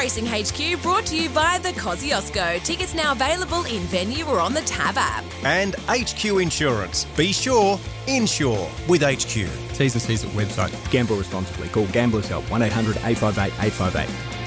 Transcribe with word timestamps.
Racing 0.00 0.24
HQ 0.24 0.80
brought 0.80 1.04
to 1.08 1.14
you 1.14 1.28
by 1.28 1.58
the 1.58 1.72
Kosciuszko. 1.72 2.64
Tickets 2.64 2.94
now 2.94 3.12
available 3.12 3.66
in 3.66 3.82
venue 3.82 4.24
or 4.24 4.40
on 4.40 4.54
the 4.54 4.62
Tab 4.62 4.96
app. 4.96 5.22
And 5.44 5.74
HQ 5.90 6.24
Insurance. 6.24 7.04
Be 7.18 7.32
sure, 7.32 7.78
insure 8.06 8.66
with 8.88 9.02
HQ. 9.02 9.46
T's 9.74 9.92
and 9.92 10.00
C's 10.00 10.24
at 10.24 10.30
website. 10.30 10.90
Gamble 10.90 11.16
responsibly. 11.16 11.68
Call 11.68 11.86
Gamblers 11.88 12.28
Help 12.28 12.50
1 12.50 12.62
800 12.62 12.96
858 12.96 13.52
858. 13.62 14.40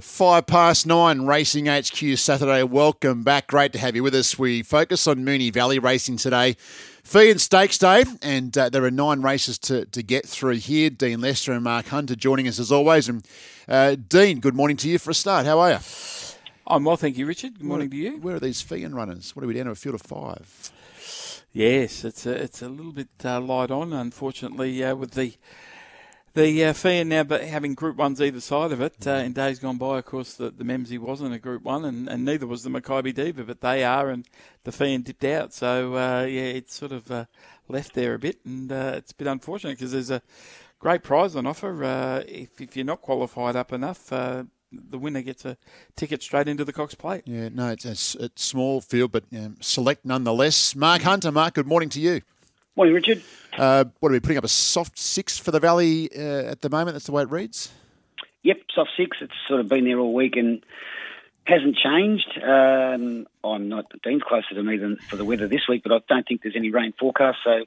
Five 0.00 0.46
past 0.46 0.86
nine, 0.86 1.26
Racing 1.26 1.66
HQ 1.66 2.16
Saturday. 2.16 2.62
Welcome 2.62 3.24
back. 3.24 3.48
Great 3.48 3.74
to 3.74 3.78
have 3.78 3.94
you 3.94 4.02
with 4.02 4.14
us. 4.14 4.38
We 4.38 4.62
focus 4.62 5.06
on 5.06 5.18
Moonee 5.18 5.52
Valley 5.52 5.78
Racing 5.78 6.16
today. 6.16 6.56
Feehan 7.08 7.40
Stakes 7.40 7.78
Day, 7.78 8.04
and 8.20 8.56
uh, 8.58 8.68
there 8.68 8.84
are 8.84 8.90
nine 8.90 9.22
races 9.22 9.58
to, 9.60 9.86
to 9.86 10.02
get 10.02 10.26
through 10.26 10.56
here. 10.56 10.90
Dean 10.90 11.22
Lester 11.22 11.52
and 11.52 11.64
Mark 11.64 11.86
Hunter 11.86 12.14
joining 12.14 12.46
us 12.46 12.58
as 12.58 12.70
always. 12.70 13.08
And 13.08 13.26
uh, 13.66 13.96
Dean, 14.10 14.40
good 14.40 14.54
morning 14.54 14.76
to 14.76 14.90
you 14.90 14.98
for 14.98 15.12
a 15.12 15.14
start. 15.14 15.46
How 15.46 15.58
are 15.58 15.70
you? 15.70 15.78
I'm 16.66 16.84
well, 16.84 16.98
thank 16.98 17.16
you, 17.16 17.24
Richard. 17.24 17.60
Good 17.60 17.66
morning 17.66 17.88
where, 17.88 17.92
to 17.92 17.96
you. 17.96 18.16
Where 18.18 18.36
are 18.36 18.40
these 18.40 18.62
Feehan 18.62 18.92
runners? 18.92 19.34
What 19.34 19.42
are 19.42 19.46
we 19.46 19.54
down 19.54 19.64
to 19.64 19.70
a 19.70 19.74
field 19.74 19.94
of 19.94 20.02
five? 20.02 20.70
Yes, 21.50 22.04
it's 22.04 22.26
a, 22.26 22.42
it's 22.42 22.60
a 22.60 22.68
little 22.68 22.92
bit 22.92 23.08
uh, 23.24 23.40
light 23.40 23.70
on, 23.70 23.94
unfortunately, 23.94 24.84
uh, 24.84 24.94
with 24.94 25.12
the 25.12 25.32
the 26.38 26.64
uh, 26.64 27.04
now 27.04 27.24
but 27.24 27.42
having 27.42 27.74
Group 27.74 27.96
Ones 27.96 28.22
either 28.22 28.40
side 28.40 28.72
of 28.72 28.80
it. 28.80 29.06
Uh, 29.06 29.10
in 29.14 29.32
days 29.32 29.58
gone 29.58 29.76
by, 29.76 29.98
of 29.98 30.04
course, 30.04 30.34
the, 30.34 30.50
the 30.50 30.64
Memsie 30.64 30.98
wasn't 30.98 31.34
a 31.34 31.38
Group 31.38 31.62
One, 31.62 31.84
and, 31.84 32.08
and 32.08 32.24
neither 32.24 32.46
was 32.46 32.62
the 32.62 32.70
Makybe 32.70 33.14
Diva, 33.14 33.44
but 33.44 33.60
they 33.60 33.84
are, 33.84 34.08
and 34.08 34.26
the 34.64 34.70
Feehan 34.70 35.04
dipped 35.04 35.24
out. 35.24 35.52
So 35.52 35.94
uh, 35.94 36.22
yeah, 36.22 36.42
it's 36.42 36.74
sort 36.74 36.92
of 36.92 37.10
uh, 37.10 37.24
left 37.68 37.94
there 37.94 38.14
a 38.14 38.18
bit, 38.18 38.38
and 38.44 38.70
uh, 38.70 38.94
it's 38.96 39.12
a 39.12 39.16
bit 39.16 39.26
unfortunate 39.26 39.78
because 39.78 39.92
there's 39.92 40.10
a 40.10 40.22
great 40.78 41.02
prize 41.02 41.34
on 41.34 41.46
offer. 41.46 41.84
Uh, 41.84 42.22
if 42.26 42.60
if 42.60 42.76
you're 42.76 42.86
not 42.86 43.02
qualified 43.02 43.56
up 43.56 43.72
enough. 43.72 44.08
the 44.10 44.98
winner 44.98 45.22
gets 45.22 45.46
a 45.46 45.56
ticket 45.96 46.22
straight 46.22 46.46
into 46.46 46.62
the 46.62 46.74
Cox 46.74 46.94
Plate. 46.94 47.22
Yeah, 47.24 47.48
no, 47.50 47.70
it's 47.70 47.86
a, 47.86 48.24
it's 48.24 48.44
small 48.44 48.82
field, 48.82 49.12
but 49.12 49.24
um, 49.34 49.56
select 49.60 50.04
nonetheless. 50.04 50.76
Mark 50.76 51.02
Hunter, 51.02 51.32
Mark, 51.32 51.54
good 51.54 51.66
morning 51.66 51.88
to 51.88 52.00
you. 52.00 52.20
Morning, 52.78 52.94
Richard. 52.94 53.22
Uh, 53.56 53.86
what 53.98 54.10
are 54.10 54.12
we 54.12 54.20
putting 54.20 54.38
up 54.38 54.44
a 54.44 54.48
soft 54.48 55.00
six 55.00 55.36
for 55.36 55.50
the 55.50 55.58
Valley 55.58 56.08
uh, 56.16 56.52
at 56.52 56.60
the 56.60 56.70
moment? 56.70 56.94
That's 56.94 57.06
the 57.06 57.10
way 57.10 57.24
it 57.24 57.28
reads. 57.28 57.72
Yep, 58.44 58.58
soft 58.72 58.90
six. 58.96 59.16
It's 59.20 59.32
sort 59.48 59.58
of 59.58 59.68
been 59.68 59.84
there 59.84 59.98
all 59.98 60.14
week 60.14 60.36
and 60.36 60.64
hasn't 61.42 61.74
changed. 61.74 62.38
Um, 62.40 63.26
I'm 63.42 63.68
not 63.68 63.86
Dean's 64.04 64.22
closer 64.22 64.54
to 64.54 64.62
me 64.62 64.76
than 64.76 64.94
for 64.94 65.16
the 65.16 65.24
weather 65.24 65.48
this 65.48 65.62
week, 65.68 65.82
but 65.82 65.90
I 65.90 65.98
don't 66.08 66.24
think 66.24 66.42
there's 66.42 66.54
any 66.54 66.70
rain 66.70 66.94
forecast. 66.96 67.38
So 67.42 67.64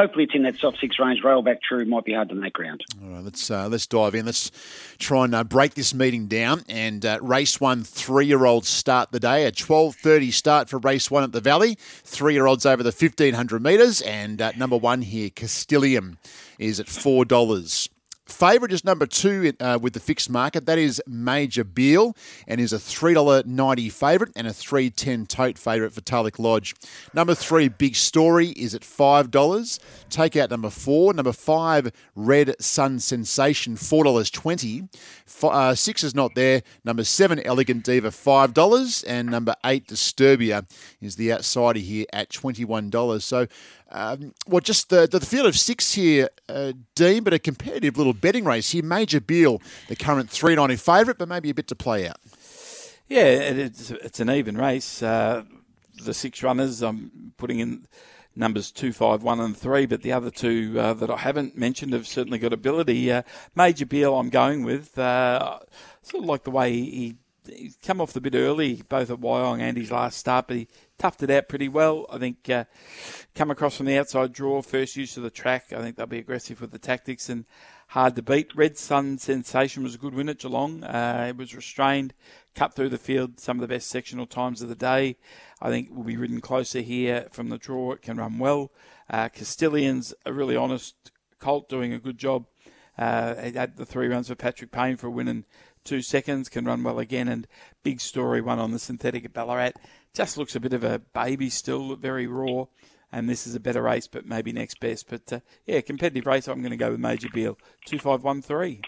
hopefully 0.00 0.24
it's 0.24 0.34
in 0.34 0.42
that 0.42 0.56
soft 0.56 0.78
six 0.80 0.98
range. 0.98 1.22
Rail 1.22 1.42
back 1.42 1.62
true 1.62 1.84
might 1.84 2.04
be 2.04 2.14
hard 2.14 2.28
to 2.30 2.34
make 2.34 2.54
ground. 2.54 2.82
All 3.02 3.10
right, 3.10 3.24
let's 3.24 3.50
uh, 3.50 3.68
let's 3.68 3.86
dive 3.86 4.14
in. 4.14 4.26
Let's 4.26 4.50
try 4.98 5.24
and 5.24 5.34
uh, 5.34 5.44
break 5.44 5.74
this 5.74 5.92
meeting 5.92 6.26
down. 6.26 6.64
And 6.68 7.04
uh, 7.04 7.18
race 7.20 7.60
one, 7.60 7.84
three 7.84 8.26
year 8.26 8.44
olds 8.44 8.68
start 8.68 9.12
the 9.12 9.20
day. 9.20 9.44
A 9.44 9.52
twelve 9.52 9.96
thirty 9.96 10.30
start 10.30 10.68
for 10.68 10.78
race 10.78 11.10
one 11.10 11.22
at 11.22 11.32
the 11.32 11.40
Valley. 11.40 11.76
Three 11.78 12.34
year 12.34 12.46
olds 12.46 12.64
over 12.64 12.82
the 12.82 12.92
fifteen 12.92 13.34
hundred 13.34 13.62
metres. 13.62 14.00
And 14.00 14.40
uh, 14.40 14.52
number 14.56 14.76
one 14.76 15.02
here, 15.02 15.30
Castilian, 15.30 16.18
is 16.58 16.80
at 16.80 16.88
four 16.88 17.24
dollars. 17.24 17.88
Favourite 18.30 18.72
is 18.72 18.84
number 18.84 19.06
two 19.06 19.52
uh, 19.60 19.78
with 19.80 19.92
the 19.92 20.00
fixed 20.00 20.30
market. 20.30 20.66
That 20.66 20.78
is 20.78 21.02
Major 21.06 21.64
Beale 21.64 22.16
and 22.46 22.60
is 22.60 22.72
a 22.72 22.78
$3.90 22.78 23.92
favourite 23.92 24.32
and 24.36 24.46
a 24.46 24.52
three 24.52 24.88
ten 24.90 25.26
tote 25.26 25.58
favourite 25.58 25.92
for 25.92 26.00
Tulloch 26.00 26.38
Lodge. 26.38 26.74
Number 27.12 27.34
three, 27.34 27.68
Big 27.68 27.96
Story, 27.96 28.48
is 28.48 28.74
at 28.74 28.82
$5. 28.82 29.78
Take 30.08 30.36
out 30.36 30.50
number 30.50 30.70
four. 30.70 31.12
Number 31.12 31.32
five, 31.32 31.92
Red 32.14 32.54
Sun 32.62 33.00
Sensation, 33.00 33.76
$4.20. 33.76 34.88
F- 35.26 35.44
uh, 35.44 35.74
six 35.74 36.04
is 36.04 36.14
not 36.14 36.34
there. 36.34 36.62
Number 36.84 37.04
seven, 37.04 37.40
Elegant 37.40 37.84
Diva, 37.84 38.10
$5. 38.10 39.04
And 39.06 39.28
number 39.28 39.54
eight, 39.64 39.88
Disturbia, 39.88 40.66
is 41.00 41.16
the 41.16 41.32
outsider 41.32 41.80
here 41.80 42.06
at 42.12 42.30
$21. 42.30 43.22
So 43.22 43.46
um, 43.90 44.34
well, 44.46 44.60
just 44.60 44.90
the, 44.90 45.06
the 45.06 45.20
field 45.20 45.46
of 45.46 45.58
six 45.58 45.94
here, 45.94 46.28
uh, 46.48 46.72
Dean, 46.94 47.24
but 47.24 47.32
a 47.32 47.38
competitive 47.38 47.96
little 47.96 48.12
betting 48.12 48.44
race 48.44 48.70
here. 48.70 48.82
Major 48.82 49.20
Beale, 49.20 49.60
the 49.88 49.96
current 49.96 50.30
390 50.30 50.76
favourite, 50.76 51.18
but 51.18 51.28
maybe 51.28 51.50
a 51.50 51.54
bit 51.54 51.66
to 51.68 51.74
play 51.74 52.08
out. 52.08 52.18
Yeah, 53.08 53.24
it's, 53.24 53.90
it's 53.90 54.20
an 54.20 54.30
even 54.30 54.56
race. 54.56 55.02
Uh, 55.02 55.42
the 56.04 56.14
six 56.14 56.42
runners, 56.42 56.82
I'm 56.82 57.32
putting 57.36 57.58
in 57.58 57.86
numbers 58.36 58.70
two, 58.70 58.92
five, 58.92 59.22
one, 59.22 59.40
and 59.40 59.56
three, 59.56 59.86
but 59.86 60.02
the 60.02 60.12
other 60.12 60.30
two 60.30 60.76
uh, 60.78 60.94
that 60.94 61.10
I 61.10 61.16
haven't 61.16 61.56
mentioned 61.56 61.92
have 61.92 62.06
certainly 62.06 62.38
got 62.38 62.52
ability. 62.52 63.10
Uh, 63.10 63.22
Major 63.54 63.86
Beale, 63.86 64.18
I'm 64.18 64.30
going 64.30 64.64
with. 64.64 64.98
Uh, 64.98 65.58
sort 66.02 66.22
of 66.22 66.28
like 66.28 66.44
the 66.44 66.50
way 66.50 66.72
he, 66.72 67.16
he's 67.46 67.76
come 67.82 68.00
off 68.00 68.12
the 68.12 68.20
bit 68.20 68.34
early, 68.34 68.82
both 68.88 69.10
at 69.10 69.20
Wyong 69.20 69.60
and 69.60 69.76
his 69.76 69.90
last 69.90 70.18
start, 70.18 70.48
but 70.48 70.56
he 70.56 70.68
toughed 70.98 71.22
it 71.22 71.30
out 71.30 71.48
pretty 71.48 71.68
well. 71.68 72.06
I 72.10 72.18
think 72.18 72.48
uh, 72.48 72.64
come 73.34 73.50
across 73.50 73.76
from 73.76 73.86
the 73.86 73.98
outside 73.98 74.32
draw, 74.32 74.62
first 74.62 74.96
use 74.96 75.16
of 75.16 75.22
the 75.22 75.30
track. 75.30 75.72
I 75.72 75.80
think 75.80 75.96
they'll 75.96 76.06
be 76.06 76.18
aggressive 76.18 76.60
with 76.60 76.70
the 76.70 76.78
tactics 76.78 77.28
and 77.28 77.44
hard 77.88 78.14
to 78.16 78.22
beat. 78.22 78.54
Red 78.54 78.78
Sun 78.78 79.18
Sensation 79.18 79.82
was 79.82 79.94
a 79.94 79.98
good 79.98 80.14
win 80.14 80.28
at 80.28 80.38
Geelong. 80.38 80.84
Uh, 80.84 81.26
it 81.30 81.36
was 81.36 81.54
restrained, 81.54 82.14
cut 82.54 82.74
through 82.74 82.90
the 82.90 82.98
field, 82.98 83.40
some 83.40 83.56
of 83.56 83.62
the 83.62 83.74
best 83.74 83.88
sectional 83.88 84.26
times 84.26 84.62
of 84.62 84.68
the 84.68 84.74
day. 84.74 85.16
I 85.60 85.70
think 85.70 85.90
will 85.90 86.04
be 86.04 86.16
ridden 86.16 86.40
closer 86.40 86.80
here 86.80 87.28
from 87.32 87.48
the 87.48 87.58
draw. 87.58 87.92
It 87.92 88.02
can 88.02 88.16
run 88.16 88.38
well. 88.38 88.70
Uh, 89.08 89.28
Castilian's 89.28 90.14
a 90.24 90.32
really 90.32 90.56
honest 90.56 91.10
colt 91.40 91.68
doing 91.68 91.92
a 91.92 91.98
good 91.98 92.18
job. 92.18 92.46
Uh, 92.98 93.34
had 93.34 93.76
the 93.76 93.86
three 93.86 94.08
runs 94.08 94.28
for 94.28 94.34
Patrick 94.34 94.70
Payne 94.70 94.96
for 94.96 95.06
a 95.06 95.10
win 95.10 95.26
in 95.26 95.44
two 95.84 96.02
seconds, 96.02 96.48
can 96.48 96.64
run 96.64 96.82
well 96.82 96.98
again, 96.98 97.28
and 97.28 97.46
big 97.82 98.00
story 98.00 98.40
one 98.40 98.58
on 98.58 98.72
the 98.72 98.78
synthetic 98.78 99.24
at 99.24 99.32
Ballarat 99.32 99.72
just 100.14 100.36
looks 100.36 100.56
a 100.56 100.60
bit 100.60 100.72
of 100.72 100.84
a 100.84 100.98
baby 100.98 101.50
still, 101.50 101.96
very 101.96 102.26
raw. 102.26 102.66
And 103.12 103.28
this 103.28 103.44
is 103.44 103.56
a 103.56 103.60
better 103.60 103.82
race, 103.82 104.06
but 104.06 104.24
maybe 104.24 104.52
next 104.52 104.78
best. 104.78 105.08
But 105.10 105.32
uh, 105.32 105.40
yeah, 105.66 105.80
competitive 105.80 106.26
race. 106.26 106.46
I'm 106.46 106.60
going 106.60 106.70
to 106.70 106.76
go 106.76 106.92
with 106.92 107.00
Major 107.00 107.28
Beale, 107.32 107.58
two 107.84 107.98
five 107.98 108.22
one 108.22 108.40
three. 108.40 108.82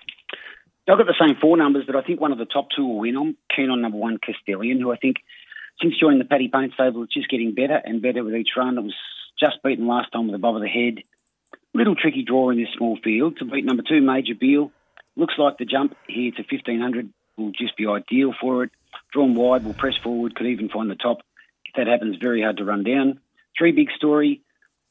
I've 0.88 0.98
got 0.98 1.06
the 1.06 1.14
same 1.19 1.36
four 1.41 1.56
numbers, 1.56 1.84
but 1.86 1.97
I 1.97 2.03
think 2.03 2.20
one 2.20 2.32
of 2.32 2.38
the 2.38 2.44
top 2.44 2.69
two 2.75 2.86
will 2.86 3.00
win. 3.00 3.16
I'm 3.16 3.36
keen 3.54 3.70
on 3.70 3.82
number 3.82 3.98
one, 3.98 4.19
Castilian, 4.24 4.80
who 4.80 4.92
I 4.92 4.97
think 4.97 5.16
since 5.80 5.98
joining 5.98 6.19
the 6.19 6.24
Paddy 6.24 6.48
Payne 6.48 6.70
stable 6.74 7.03
is 7.03 7.09
just 7.12 7.30
getting 7.30 7.54
better 7.54 7.80
and 7.84 8.03
better 8.03 8.22
with 8.22 8.34
each 8.34 8.50
run. 8.56 8.78
It 8.78 8.82
was 8.82 8.94
just 9.41 9.62
beaten 9.64 9.88
last 9.88 10.12
time 10.12 10.26
with 10.26 10.36
a 10.36 10.38
bob 10.38 10.54
of 10.54 10.62
the 10.62 10.69
head. 10.69 11.03
Little 11.74 11.97
tricky 11.97 12.22
draw 12.22 12.50
in 12.50 12.59
this 12.59 12.69
small 12.76 12.98
field 13.03 13.38
to 13.38 13.44
beat 13.44 13.64
number 13.64 13.82
two, 13.82 14.03
Major 14.03 14.34
Beale. 14.38 14.70
Looks 15.17 15.34
like 15.39 15.59
the 15.59 15.65
jump 15.65 15.97
here 16.09 16.31
to 16.33 16.43
1500 16.43 17.12
will 17.37 17.53
just 17.53 17.77
be 17.77 17.87
ideal 17.87 18.34
for 18.41 18.65
it 18.65 18.71
drawn 19.12 19.34
wide, 19.34 19.65
will 19.65 19.75
press 19.75 19.97
forward, 20.03 20.34
could 20.34 20.47
even 20.47 20.69
find 20.69 20.91
the 20.91 20.97
top. 20.97 21.23
If 21.65 21.75
that 21.77 21.87
happens, 21.87 22.17
very 22.17 22.43
hard 22.43 22.56
to 22.56 22.65
run 22.65 22.83
down. 22.83 23.21
Three 23.56 23.72
big 23.72 23.91
story. 23.97 24.43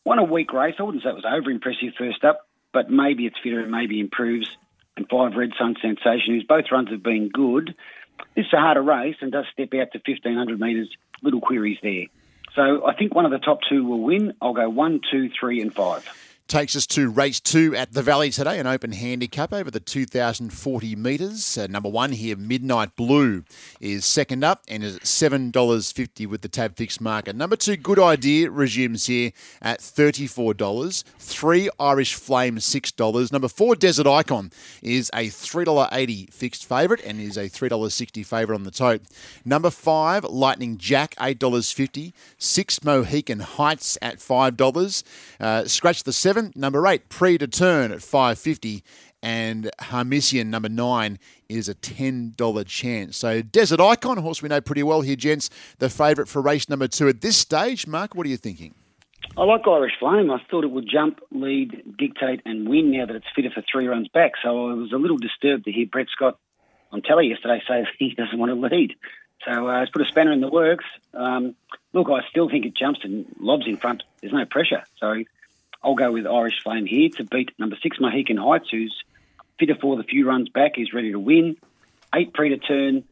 Won 0.06 0.20
a 0.20 0.24
weak 0.24 0.54
race. 0.54 0.76
I 0.80 0.84
wouldn't 0.84 1.04
say 1.04 1.10
it 1.10 1.16
was 1.16 1.26
over 1.26 1.52
impressive 1.52 1.94
first 1.98 2.24
up, 2.24 2.48
but 2.72 2.90
maybe 2.90 3.26
it's 3.26 3.38
fitter 3.44 3.60
and 3.60 3.72
maybe 3.72 4.00
improves. 4.00 4.48
And 4.98 5.08
five 5.10 5.36
Red 5.36 5.52
Sun 5.58 5.78
Sensation, 5.82 6.34
whose 6.34 6.44
both 6.44 6.66
runs 6.72 6.90
have 6.90 7.04
been 7.04 7.30
good. 7.30 7.76
This 8.36 8.46
is 8.46 8.54
a 8.54 8.58
harder 8.58 8.82
race 8.82 9.16
and 9.22 9.32
does 9.32 9.46
step 9.52 9.74
out 9.74 9.92
to 9.94 10.02
1500 10.06 10.60
metres. 10.60 10.90
Little 11.24 11.42
queries 11.42 11.78
there. 11.82 12.06
So 12.56 12.86
I 12.86 12.96
think 12.96 13.16
one 13.16 13.26
of 13.26 13.32
the 13.32 13.40
top 13.40 13.60
two 13.70 13.86
will 13.86 14.02
win. 14.02 14.34
I'll 14.42 14.54
go 14.54 14.70
one, 14.70 15.02
two, 15.10 15.30
three, 15.30 15.62
and 15.62 15.74
five 15.74 16.06
takes 16.52 16.76
us 16.76 16.86
to 16.86 17.10
race 17.10 17.40
two 17.40 17.74
at 17.78 17.94
the 17.94 18.04
Valley 18.04 18.30
today, 18.30 18.60
an 18.60 18.68
open 18.68 18.92
handicap 18.92 19.54
over 19.54 19.72
the 19.72 19.80
2,040 19.80 20.98
metres. 20.98 21.58
Uh, 21.58 21.66
number 21.68 21.88
one 21.88 22.12
here, 22.12 22.36
Midnight 22.36 22.98
Blue, 22.98 23.46
is 23.80 24.04
second 24.04 24.44
up 24.44 24.62
and 24.68 24.84
is 24.84 25.00
$7.50 25.00 26.28
with 26.28 26.42
the 26.42 26.50
tab 26.50 26.76
fixed 26.76 27.00
market. 27.00 27.38
Number 27.38 27.56
two, 27.56 27.78
Good 27.78 28.00
Idea, 28.00 28.52
resumes 28.52 29.06
here 29.06 29.32
at 29.62 29.80
$34. 29.80 31.04
Three, 31.20 31.70
Irish 31.80 32.16
Flame, 32.16 32.58
$6. 32.58 33.32
Number 33.32 33.48
four, 33.48 33.78
Desert 33.78 34.08
Icon, 34.08 34.52
is 34.82 35.10
a 35.14 35.28
$3.80 35.28 36.34
fixed 36.34 36.68
favourite 36.68 37.02
and 37.06 37.22
is 37.22 37.38
a 37.38 37.50
$3.60 37.50 38.26
favourite 38.26 38.58
on 38.58 38.66
the 38.66 38.72
tote. 38.72 39.04
Number 39.46 39.70
five, 39.70 40.26
Lightning 40.26 40.78
Jack, 40.78 41.16
$8.50. 41.16 42.12
Six, 42.38 42.84
Mohican 42.84 43.40
Heights 43.40 43.98
at 44.02 44.18
$5. 44.18 45.04
Uh, 45.40 45.66
scratch 45.66 46.04
the 46.04 46.12
seven 46.12 46.41
seven. 46.42 46.54
Number 46.60 46.86
eight, 46.88 47.10
Pre 47.10 47.38
to 47.38 47.48
Turn 47.48 47.92
at 47.92 48.02
five 48.02 48.38
fifty, 48.40 48.84
and 49.22 49.70
Harmisian 49.80 50.50
number 50.50 50.70
nine 50.70 51.20
is 51.50 51.70
a 51.70 51.74
ten 51.74 52.34
dollar 52.36 52.64
chance. 52.64 53.18
So 53.18 53.42
Desert 53.42 53.80
Icon, 53.80 54.18
horse 54.18 54.42
we 54.42 54.50
know 54.50 54.62
pretty 54.62 54.84
well 54.84 55.02
here, 55.02 55.16
gents. 55.16 55.50
The 55.80 55.90
favourite 55.90 56.28
for 56.28 56.42
race 56.42 56.70
number 56.70 56.88
two 56.88 57.08
at 57.08 57.22
this 57.22 57.38
stage. 57.38 57.88
Mark, 57.88 58.16
what 58.16 58.26
are 58.26 58.30
you 58.30 58.38
thinking? 58.38 58.76
I 59.38 59.44
like 59.44 59.66
Irish 59.66 59.94
Flame. 60.00 60.30
I 60.32 60.42
thought 60.50 60.66
it 60.66 60.72
would 60.72 60.90
jump, 60.92 61.22
lead, 61.32 61.96
dictate, 61.98 62.42
and 62.46 62.68
win 62.68 62.92
now 62.92 63.06
that 63.06 63.16
it's 63.16 63.28
fitter 63.34 63.52
for 63.54 63.64
three 63.72 63.88
runs 63.88 64.08
back. 64.10 64.34
So 64.44 64.70
I 64.70 64.74
was 64.74 64.92
a 64.92 64.98
little 64.98 65.18
disturbed 65.18 65.66
to 65.66 65.72
hear 65.72 65.86
Brett 65.86 66.08
Scott 66.12 66.38
on 66.92 67.02
telly 67.02 67.28
yesterday 67.28 67.62
say 67.68 67.86
he 67.98 68.14
doesn't 68.14 68.38
want 68.38 68.50
to 68.50 68.56
lead. 68.56 68.96
So 69.46 69.70
uh, 69.70 69.82
it's 69.82 69.92
put 69.92 70.02
a 70.02 70.06
spanner 70.06 70.32
in 70.32 70.42
the 70.42 70.50
works. 70.50 70.86
Um, 71.14 71.56
look, 71.94 72.10
I 72.10 72.28
still 72.30 72.50
think 72.50 72.66
it 72.66 72.76
jumps 72.76 73.00
and 73.04 73.26
lobs 73.40 73.66
in 73.66 73.78
front. 73.78 74.04
There's 74.22 74.34
no 74.34 74.46
pressure. 74.46 74.84
So 75.00 75.24
I'll 75.84 75.96
go 75.96 76.12
with 76.12 76.28
Irish 76.28 76.62
Flame 76.64 76.86
here 76.86 77.10
to 77.18 77.24
beat 77.24 77.52
number 77.58 77.78
six 77.82 78.00
Mohican 78.00 78.38
Heights, 78.38 78.70
who's 78.70 78.96
fitter 79.60 79.76
for 79.76 79.96
the 79.96 80.04
few 80.04 80.28
runs 80.28 80.50
back, 80.50 80.74
He's 80.76 80.94
ready 80.94 81.12
to 81.12 81.20
win. 81.20 81.58
Eight 82.14 82.34
pre 82.34 82.50
to 82.50 82.58
turn. 82.58 83.04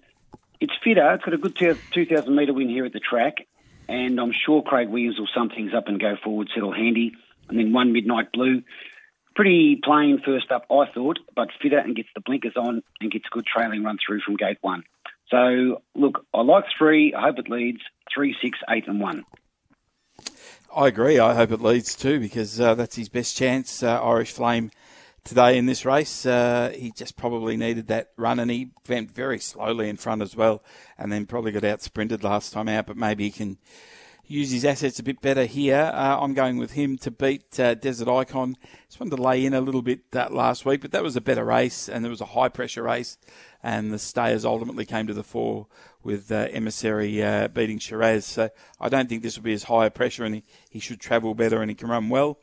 It's 0.60 0.74
fitter. 0.84 1.14
It's 1.14 1.24
got 1.24 1.34
a 1.34 1.38
good 1.38 1.56
2,000 1.56 2.36
metre 2.36 2.54
win 2.54 2.70
here 2.70 2.86
at 2.86 2.92
the 2.92 3.00
track, 3.00 3.48
and 3.88 4.20
I'm 4.20 4.34
sure 4.34 4.62
Craig 4.62 4.90
Williams 4.90 5.18
will 5.18 5.30
sum 5.34 5.50
things 5.50 5.74
up 5.74 5.88
and 5.88 6.00
go 6.00 6.18
forward, 6.22 6.50
settle 6.54 6.74
handy. 6.74 7.14
And 7.48 7.58
then 7.58 7.72
one 7.72 7.94
Midnight 7.94 8.32
Blue. 8.32 8.62
Pretty 9.36 9.80
plain 9.82 10.22
first 10.24 10.52
up, 10.52 10.66
I 10.70 10.86
thought, 10.94 11.20
but 11.36 11.50
fitter 11.62 11.78
and 11.78 11.96
gets 11.96 12.10
the 12.14 12.22
blinkers 12.22 12.58
on 12.58 12.84
and 13.00 13.12
gets 13.12 13.26
a 13.32 13.34
good 13.34 13.46
trailing 13.46 13.84
run 13.84 13.98
through 14.06 14.20
from 14.22 14.36
gate 14.36 14.58
one. 14.62 14.84
So, 15.30 15.82
look, 15.96 16.26
I 16.34 16.42
like 16.42 16.66
three. 16.78 17.14
I 17.14 17.22
hope 17.22 17.40
it 17.40 17.50
leads 17.50 17.80
three, 18.14 18.36
six, 18.42 18.60
eight, 18.70 18.88
and 18.88 19.00
one. 19.00 19.24
I 20.76 20.88
agree. 20.88 21.18
I 21.20 21.34
hope 21.34 21.52
it 21.52 21.62
leads 21.62 21.96
too 21.96 22.20
because 22.20 22.60
uh, 22.60 22.76
that's 22.76 22.96
his 22.96 23.10
best 23.10 23.36
chance. 23.36 23.82
Uh, 23.82 24.02
Irish 24.04 24.32
Flame 24.32 24.72
today 25.24 25.58
in 25.58 25.66
this 25.66 25.84
race. 25.84 26.26
Uh, 26.26 26.72
he 26.76 26.92
just 26.92 27.18
probably 27.18 27.58
needed 27.58 27.88
that 27.88 28.12
run, 28.18 28.40
and 28.40 28.52
he 28.52 28.72
went 28.88 29.12
very 29.12 29.40
slowly 29.40 29.90
in 29.90 29.98
front 29.98 30.22
as 30.22 30.36
well, 30.36 30.64
and 30.98 31.12
then 31.12 31.26
probably 31.26 31.52
got 31.52 31.64
out 31.64 31.82
sprinted 31.82 32.24
last 32.24 32.54
time 32.54 32.70
out. 32.70 32.86
But 32.86 32.98
maybe 32.98 33.24
he 33.26 33.32
can 33.32 33.58
use 34.30 34.52
his 34.52 34.64
assets 34.64 35.00
a 35.00 35.04
bit 35.04 35.22
better 35.22 35.46
here. 35.46 35.92
Uh, 35.94 36.20
I'm 36.22 36.36
going 36.36 36.58
with 36.58 36.74
him 36.74 36.98
to 37.00 37.10
beat 37.10 37.60
uh, 37.60 37.74
Desert 37.74 38.08
Icon. 38.08 38.56
Just 38.88 39.00
wanted 39.00 39.16
to 39.18 39.22
lay 39.22 39.44
in 39.44 39.56
a 39.56 39.60
little 39.60 39.82
bit 39.82 40.12
that 40.12 40.32
last 40.32 40.66
week, 40.66 40.82
but 40.82 40.92
that 40.92 41.02
was 41.02 41.16
a 41.16 41.22
better 41.22 41.44
race, 41.44 41.90
and 41.90 42.06
it 42.06 42.10
was 42.10 42.22
a 42.22 42.26
high 42.26 42.48
pressure 42.48 42.84
race, 42.84 43.18
and 43.64 43.92
the 43.92 43.98
stayers 43.98 44.46
ultimately 44.46 44.86
came 44.86 45.08
to 45.08 45.16
the 45.16 45.24
fore 45.24 45.66
with 46.04 46.32
uh, 46.32 46.48
Emissary 46.52 47.22
uh, 47.24 47.48
beating 47.48 47.80
Shiraz. 47.80 48.26
So 48.26 48.50
I 48.80 48.88
don't 48.88 49.10
think 49.10 49.24
this 49.24 49.36
will 49.36 49.44
be 49.44 49.54
as 49.54 49.64
high 49.64 49.88
a 49.88 49.92
pressure, 49.92 50.24
and 50.24 50.36
he, 50.36 50.44
he 50.70 50.80
should 50.80 51.00
travel 51.00 51.34
better, 51.34 51.62
and 51.62 51.72
he 51.72 51.76
can 51.76 51.90
run 51.90 52.10
well. 52.10 52.40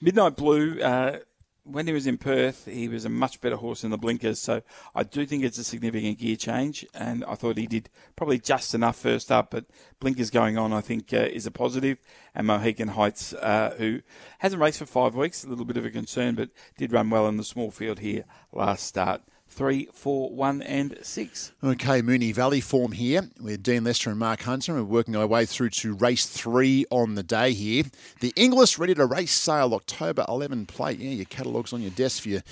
Midnight 0.00 0.34
Blue 0.34 0.80
uh, 0.80 1.18
when 1.64 1.86
he 1.86 1.92
was 1.92 2.06
in 2.06 2.18
Perth, 2.18 2.66
he 2.66 2.88
was 2.88 3.04
a 3.04 3.08
much 3.08 3.40
better 3.40 3.56
horse 3.56 3.84
in 3.84 3.90
the 3.90 3.98
blinkers. 3.98 4.40
So 4.40 4.62
I 4.94 5.02
do 5.02 5.26
think 5.26 5.44
it's 5.44 5.58
a 5.58 5.64
significant 5.64 6.18
gear 6.18 6.36
change, 6.36 6.86
and 6.94 7.24
I 7.24 7.34
thought 7.34 7.56
he 7.56 7.66
did 7.66 7.90
probably 8.16 8.38
just 8.38 8.74
enough 8.74 8.96
first 8.96 9.30
up. 9.30 9.50
But 9.50 9.66
blinkers 10.00 10.30
going 10.30 10.58
on, 10.58 10.72
I 10.72 10.80
think, 10.80 11.12
uh, 11.12 11.18
is 11.18 11.46
a 11.46 11.50
positive. 11.50 11.98
And 12.34 12.46
Mohican 12.46 12.88
Heights, 12.88 13.32
uh, 13.34 13.74
who 13.78 14.00
hasn't 14.38 14.62
raced 14.62 14.78
for 14.78 14.86
five 14.86 15.14
weeks, 15.14 15.44
a 15.44 15.48
little 15.48 15.64
bit 15.64 15.76
of 15.76 15.84
a 15.84 15.90
concern, 15.90 16.34
but 16.34 16.50
did 16.76 16.92
run 16.92 17.10
well 17.10 17.28
in 17.28 17.36
the 17.36 17.44
small 17.44 17.70
field 17.70 17.98
here 18.00 18.24
last 18.52 18.86
start 18.86 19.22
three, 19.50 19.88
four, 19.92 20.30
one, 20.30 20.62
and 20.62 20.96
six. 21.02 21.52
Okay, 21.62 22.00
Moonee 22.00 22.32
Valley 22.32 22.60
form 22.60 22.92
here 22.92 23.28
with 23.40 23.62
Dean 23.62 23.84
Lester 23.84 24.10
and 24.10 24.18
Mark 24.18 24.42
Hunter. 24.42 24.74
We're 24.74 24.84
working 24.84 25.16
our 25.16 25.26
way 25.26 25.44
through 25.44 25.70
to 25.70 25.94
race 25.94 26.24
three 26.24 26.86
on 26.90 27.16
the 27.16 27.22
day 27.22 27.52
here. 27.52 27.84
The 28.20 28.32
Inglis 28.36 28.78
ready 28.78 28.94
to 28.94 29.04
race 29.04 29.32
sale 29.32 29.74
October 29.74 30.24
11 30.28 30.66
plate. 30.66 30.98
Yeah, 30.98 31.10
your 31.10 31.26
catalogue's 31.26 31.72
on 31.72 31.82
your 31.82 31.90
desk 31.90 32.22
for 32.22 32.30
your 32.30 32.42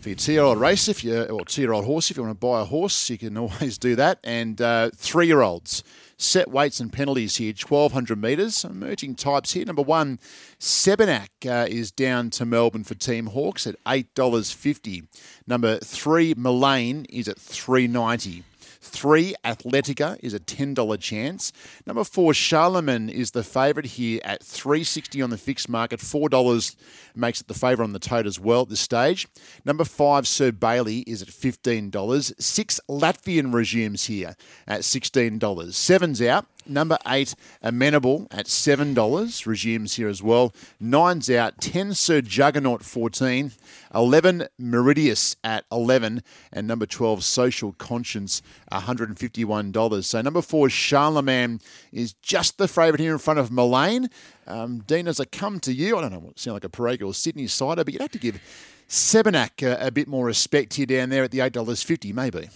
for 0.00 0.08
your 0.08 0.16
two-year-old 0.16 0.58
race, 0.58 0.88
if 0.88 1.04
you 1.04 1.24
or 1.24 1.44
two-year-old 1.44 1.84
horse, 1.84 2.10
if 2.10 2.16
you 2.16 2.22
want 2.22 2.34
to 2.34 2.46
buy 2.46 2.62
a 2.62 2.64
horse, 2.64 3.10
you 3.10 3.18
can 3.18 3.36
always 3.38 3.76
do 3.78 3.96
that. 3.96 4.18
And 4.24 4.60
uh, 4.60 4.90
three-year-olds, 4.96 5.84
set 6.20 6.50
weights 6.50 6.80
and 6.80 6.92
penalties 6.92 7.36
here, 7.36 7.52
1200 7.52 8.20
metres. 8.20 8.64
Emerging 8.64 9.14
types 9.14 9.52
here. 9.52 9.64
Number 9.64 9.82
one, 9.82 10.18
Sebenak 10.58 11.28
uh, 11.46 11.66
is 11.68 11.90
down 11.90 12.30
to 12.30 12.44
Melbourne 12.44 12.84
for 12.84 12.94
Team 12.94 13.28
Hawkes 13.28 13.66
at 13.66 13.82
$8.50. 13.84 15.06
Number 15.46 15.78
three, 15.78 16.34
Mullane 16.36 17.06
is 17.06 17.28
at 17.28 17.38
390 17.38 18.44
Three, 18.80 19.34
Athletica 19.44 20.18
is 20.22 20.32
a 20.32 20.40
$10 20.40 20.98
chance. 21.00 21.52
Number 21.86 22.02
four, 22.02 22.32
Charlemagne 22.32 23.10
is 23.10 23.32
the 23.32 23.42
favourite 23.42 23.90
here 23.90 24.20
at 24.24 24.42
360 24.42 25.20
on 25.20 25.30
the 25.30 25.36
fixed 25.36 25.68
market. 25.68 26.00
$4 26.00 26.76
makes 27.14 27.42
it 27.42 27.48
the 27.48 27.54
favourite 27.54 27.86
on 27.86 27.92
the 27.92 27.98
tote 27.98 28.26
as 28.26 28.40
well 28.40 28.62
at 28.62 28.70
this 28.70 28.80
stage. 28.80 29.28
Number 29.66 29.84
five, 29.84 30.26
Sir 30.26 30.50
Bailey 30.50 31.00
is 31.00 31.20
at 31.20 31.28
$15. 31.28 32.40
Six, 32.40 32.80
Latvian 32.88 33.52
resumes 33.52 34.06
here 34.06 34.34
at 34.66 34.80
$16. 34.80 35.74
Seven's 35.74 36.22
out. 36.22 36.46
Number 36.66 36.98
eight, 37.06 37.34
Amenable 37.62 38.28
at 38.30 38.46
$7, 38.46 39.46
resumes 39.46 39.94
here 39.96 40.08
as 40.08 40.22
well. 40.22 40.52
Nine's 40.78 41.30
out. 41.30 41.60
10, 41.60 41.94
Sir 41.94 42.20
Juggernaut, 42.20 42.84
14. 42.84 43.52
11, 43.94 44.46
Meridius 44.60 45.36
at 45.42 45.64
11. 45.72 46.22
And 46.52 46.66
number 46.66 46.86
12, 46.86 47.24
Social 47.24 47.72
Conscience, 47.72 48.42
$151. 48.72 50.04
So 50.04 50.20
number 50.20 50.42
four, 50.42 50.68
Charlemagne 50.68 51.60
is 51.92 52.12
just 52.22 52.58
the 52.58 52.68
favourite 52.68 53.00
here 53.00 53.12
in 53.12 53.18
front 53.18 53.38
of 53.38 53.50
Mullane. 53.50 54.10
Um, 54.46 54.80
Dean, 54.80 55.08
as 55.08 55.18
I 55.18 55.24
come 55.24 55.60
to 55.60 55.72
you, 55.72 55.96
I 55.96 56.02
don't 56.02 56.12
know, 56.12 56.32
sound 56.36 56.54
like 56.54 56.64
a 56.64 56.68
Parega 56.68 57.06
or 57.06 57.14
Sydney 57.14 57.46
cider, 57.46 57.84
but 57.84 57.94
you'd 57.94 58.02
have 58.02 58.10
to 58.12 58.18
give 58.18 58.40
Sebenak 58.88 59.62
a, 59.62 59.86
a 59.86 59.90
bit 59.90 60.08
more 60.08 60.26
respect 60.26 60.74
here 60.74 60.86
down 60.86 61.08
there 61.08 61.24
at 61.24 61.30
the 61.30 61.38
$8.50, 61.38 62.12
maybe. 62.12 62.48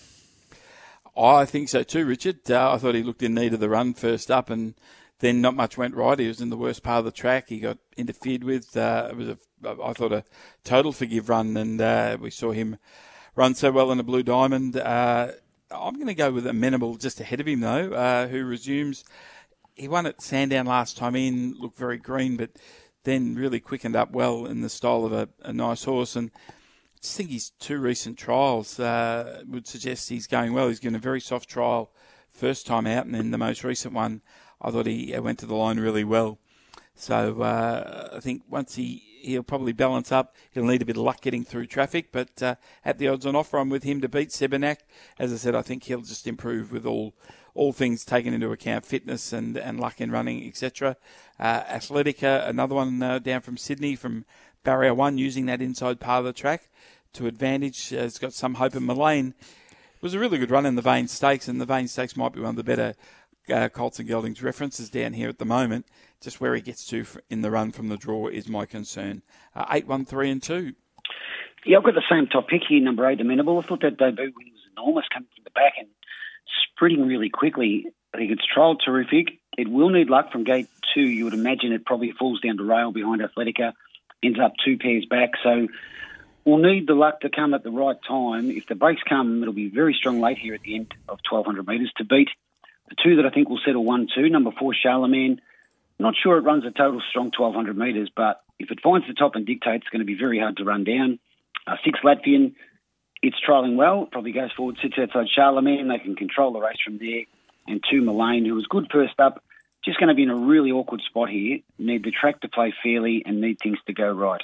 I 1.17 1.45
think 1.45 1.69
so 1.69 1.83
too, 1.83 2.05
Richard. 2.05 2.51
Uh, 2.51 2.73
I 2.73 2.79
thought 2.79 2.95
he 2.95 3.03
looked 3.03 3.23
in 3.23 3.35
need 3.35 3.55
of 3.55 3.61
the 3.61 3.69
run 3.69 3.95
first 3.95 4.31
up, 4.31 4.51
and 4.51 4.75
then 5.21 5.41
not 5.41 5.55
much 5.55 5.79
went 5.79 5.95
right. 5.95 6.19
He 6.19 6.29
was 6.29 6.41
in 6.41 6.51
the 6.51 6.57
worst 6.57 6.83
part 6.83 6.99
of 7.01 7.05
the 7.05 7.13
track. 7.13 7.49
He 7.49 7.61
got 7.61 7.79
interfered 7.97 8.43
with. 8.43 8.77
Uh, 8.77 9.09
it 9.11 9.17
was, 9.17 9.29
a, 9.29 9.39
I 9.65 9.93
thought, 9.93 10.13
a 10.13 10.25
total 10.65 10.93
forgive 10.93 11.29
run, 11.29 11.57
and 11.57 11.81
uh, 11.81 12.19
we 12.21 12.31
saw 12.31 12.51
him 12.51 12.79
run 13.37 13.55
so 13.55 13.71
well 13.71 13.93
in 13.93 13.99
the 13.99 14.05
Blue 14.05 14.23
Diamond. 14.23 14.77
Uh, 14.77 15.33
I'm 15.71 15.95
going 15.95 16.09
to 16.09 16.15
go 16.15 16.33
with 16.33 16.47
Amenable 16.47 16.97
just 16.97 17.21
ahead 17.21 17.41
of 17.41 17.49
him, 17.49 17.61
though, 17.61 17.93
uh, 17.93 18.29
who 18.29 18.45
resumes. 18.45 19.05
He 19.75 19.89
won 19.89 20.07
at 20.07 20.23
Sandown 20.23 20.67
last 20.67 20.97
time 20.97 21.17
in, 21.17 21.57
looked 21.59 21.79
very 21.79 21.99
green, 21.99 22.37
but 22.37 22.51
then 23.05 23.35
really 23.35 23.61
quickened 23.61 23.97
up 23.97 24.13
well 24.13 24.47
in 24.47 24.61
the 24.63 24.69
style 24.69 25.05
of 25.05 25.13
a, 25.13 25.29
a 25.43 25.53
nice 25.53 25.85
horse. 25.85 26.17
And 26.17 26.31
just 27.05 27.19
think 27.19 27.31
his 27.31 27.51
two 27.61 27.79
recent 27.79 28.17
trials 28.17 28.81
uh, 28.81 29.43
would 29.47 29.67
suggest 29.67 30.09
he's 30.09 30.27
going 30.27 30.55
well. 30.55 30.69
He's 30.69 30.81
given 30.81 30.95
a 30.95 30.99
very 30.99 31.21
soft 31.21 31.51
trial 31.51 31.93
first 32.33 32.67
time 32.67 32.87
out, 32.87 33.05
and 33.05 33.15
then 33.15 33.31
the 33.31 33.37
most 33.37 33.63
recent 33.63 33.93
one, 33.93 34.23
I 34.61 34.71
thought 34.71 34.87
he 34.87 35.15
went 35.19 35.39
to 35.41 35.47
the 35.47 35.55
line 35.55 35.79
really 35.79 36.03
well. 36.03 36.39
So 36.95 37.43
uh, 37.43 38.09
I 38.15 38.21
think 38.21 38.43
once 38.49 38.77
he 38.77 39.03
he'll 39.21 39.43
probably 39.43 39.73
balance 39.73 40.13
up. 40.13 40.35
He'll 40.51 40.65
need 40.65 40.83
a 40.83 40.87
bit 40.87 40.97
of 40.97 41.03
luck 41.03 41.21
getting 41.21 41.45
through 41.45 41.67
traffic, 41.67 42.13
but 42.13 42.43
uh, 42.43 42.57
at 42.85 42.99
the 42.99 43.09
odds 43.09 43.27
on 43.27 43.35
offer, 43.35 43.59
I'm 43.59 43.71
with 43.71 43.83
him 43.83 44.01
to 44.03 44.09
beat 44.09 44.29
Sebenak. 44.31 44.79
As 45.19 45.33
I 45.33 45.37
said, 45.37 45.55
I 45.55 45.63
think 45.63 45.85
he'll 45.85 46.03
just 46.03 46.27
improve 46.27 46.73
with 46.73 46.87
all 46.87 47.15
all 47.55 47.73
things 47.73 48.05
taken 48.05 48.35
into 48.35 48.51
account, 48.51 48.85
fitness 48.85 49.33
and, 49.33 49.57
and 49.57 49.79
luck 49.79 50.01
in 50.01 50.11
running, 50.11 50.45
etc. 50.47 50.97
Uh, 51.39 51.63
Athletica, 51.63 52.49
another 52.49 52.75
one 52.75 53.01
uh, 53.01 53.21
down 53.21 53.43
from 53.43 53.57
Sydney 53.57 53.95
from 53.95 54.25
Barrier 54.65 54.95
One, 54.95 55.19
using 55.19 55.47
that 55.47 55.63
inside 55.63 56.01
part 56.01 56.21
of 56.21 56.25
the 56.25 56.33
track 56.33 56.69
to 57.15 57.27
advantage. 57.27 57.93
Uh, 57.93 57.99
it's 57.99 58.19
got 58.19 58.33
some 58.33 58.55
hope 58.55 58.77
in 58.77 58.85
Mullane. 58.85 59.35
It 59.41 60.03
was 60.03 60.15
a 60.15 60.19
really 60.19 60.39
good 60.39 60.51
run 60.51 60.67
in 60.67 60.75
the 60.75 60.83
Vain 60.83 61.09
Stakes, 61.09 61.49
and 61.49 61.61
the 61.61 61.67
Vain 61.67 61.89
Stakes 61.89 62.17
might 62.17 62.33
be 62.33 62.41
one 62.41 62.51
of 62.51 62.57
the 62.57 62.65
better 62.65 62.95
uh, 63.53 63.69
Colts 63.69 63.99
and 63.99 64.09
Geldings 64.09 64.43
references 64.43 64.91
down 64.91 65.15
here 65.15 65.29
at 65.29 65.39
the 65.39 65.45
moment. 65.45 65.87
Just 66.21 66.41
where 66.41 66.55
he 66.55 66.61
gets 66.61 66.87
to 66.87 67.05
in 67.29 67.43
the 67.43 67.51
run 67.51 67.73
from 67.73 67.89
the 67.89 67.97
draw 67.97 68.29
is 68.29 68.49
my 68.49 68.67
concern. 68.67 69.23
Uh, 69.55 69.67
eight, 69.71 69.87
one, 69.87 70.05
three, 70.05 70.31
and 70.31 70.43
two. 70.43 70.75
Yeah, 71.67 71.79
I've 71.79 71.85
got 71.85 71.95
the 71.95 72.03
same 72.11 72.27
top 72.27 72.49
pick 72.49 72.63
here, 72.69 72.81
number 72.81 73.09
eight, 73.09 73.21
Amenable. 73.21 73.59
I 73.59 73.63
thought 73.63 73.81
that 73.83 73.97
debut 73.97 74.33
win 74.37 74.53
was 74.53 74.69
enormous 74.77 75.07
coming 75.13 75.29
from 75.35 75.45
the 75.45 75.51
back 75.51 75.75
and 75.79 75.89
sprinting 76.73 77.07
really 77.07 77.31
quickly. 77.31 77.87
I 78.13 78.19
think 78.19 78.31
it's 78.31 78.45
trialled 78.55 78.79
terrific. 78.85 79.39
It 79.57 79.71
will 79.71 79.91
need 79.91 80.11
luck 80.11 80.31
from 80.31 80.45
gate 80.45 80.69
two. 80.95 81.01
You 81.01 81.25
would 81.25 81.35
imagine 81.35 81.73
it 81.73 81.87
probably 81.87 82.13
falls 82.13 82.41
down 82.41 82.59
to 82.59 82.65
rail 82.65 82.93
behind 82.93 83.23
Athletica, 83.23 83.73
ends 84.23 84.39
up 84.39 84.53
two 84.65 84.77
pairs 84.79 85.07
back. 85.09 85.31
So 85.43 85.69
we'll 86.45 86.59
need 86.59 86.87
the 86.87 86.95
luck 86.95 87.21
to 87.21 87.31
come 87.31 87.55
at 87.55 87.63
the 87.63 87.71
right 87.71 87.97
time. 88.07 88.51
If 88.51 88.67
the 88.67 88.75
breaks 88.75 89.03
come, 89.09 89.43
it'll 89.43 89.55
be 89.55 89.69
very 89.69 89.95
strong 89.95 90.21
late 90.21 90.39
here 90.39 90.55
at 90.55 90.63
the 90.63 90.75
end 90.77 90.93
of 91.09 91.19
1200 91.29 91.67
metres 91.67 91.93
to 91.97 92.05
beat 92.05 92.29
the 92.89 92.97
two 93.03 93.17
that 93.17 93.27
I 93.27 93.31
think 93.31 93.49
will 93.49 93.61
settle 93.65 93.85
1 93.85 94.09
2. 94.15 94.29
Number 94.29 94.51
four, 94.59 94.75
Charlemagne. 94.75 95.41
Not 95.99 96.15
sure 96.21 96.37
it 96.37 96.43
runs 96.43 96.65
a 96.65 96.71
total 96.71 97.01
strong 97.09 97.27
1200 97.27 97.77
metres, 97.77 98.11
but 98.15 98.43
if 98.59 98.71
it 98.71 98.81
finds 98.83 99.07
the 99.07 99.15
top 99.15 99.37
and 99.37 99.47
dictates, 99.47 99.83
it's 99.83 99.91
going 99.91 100.01
to 100.01 100.07
be 100.07 100.19
very 100.19 100.39
hard 100.41 100.57
to 100.57 100.65
run 100.65 100.85
down. 100.85 101.19
Uh, 101.67 101.77
six, 101.85 102.01
Latvian. 102.05 102.55
It's 103.23 103.37
trialling 103.49 103.77
well. 103.77 104.07
Probably 104.11 104.33
goes 104.33 104.53
forward, 104.53 104.77
sits 104.83 104.99
outside 104.99 105.29
Charlemagne. 105.35 105.89
They 105.89 105.99
can 105.99 106.15
control 106.15 106.53
the 106.53 106.61
race 106.61 106.77
from 106.85 106.99
there. 106.99 107.23
And 107.67 107.83
two, 107.91 108.03
Mullane, 108.03 108.45
who 108.45 108.55
was 108.55 108.67
good 108.67 108.89
first 108.93 109.19
up. 109.19 109.43
Just 109.83 109.99
going 109.99 110.09
to 110.09 110.15
be 110.15 110.25
in 110.25 110.31
a 110.31 110.37
really 110.37 110.73
awkward 110.73 111.01
spot 111.01 111.31
here. 111.31 111.61
Need 111.79 112.05
the 112.05 112.11
track 112.11 112.41
to 112.41 112.49
play 112.49 112.75
fairly 112.83 113.23
and 113.25 113.41
need 113.41 113.59
things 113.63 113.79
to 113.87 113.95
go 113.95 114.13
right. 114.13 114.43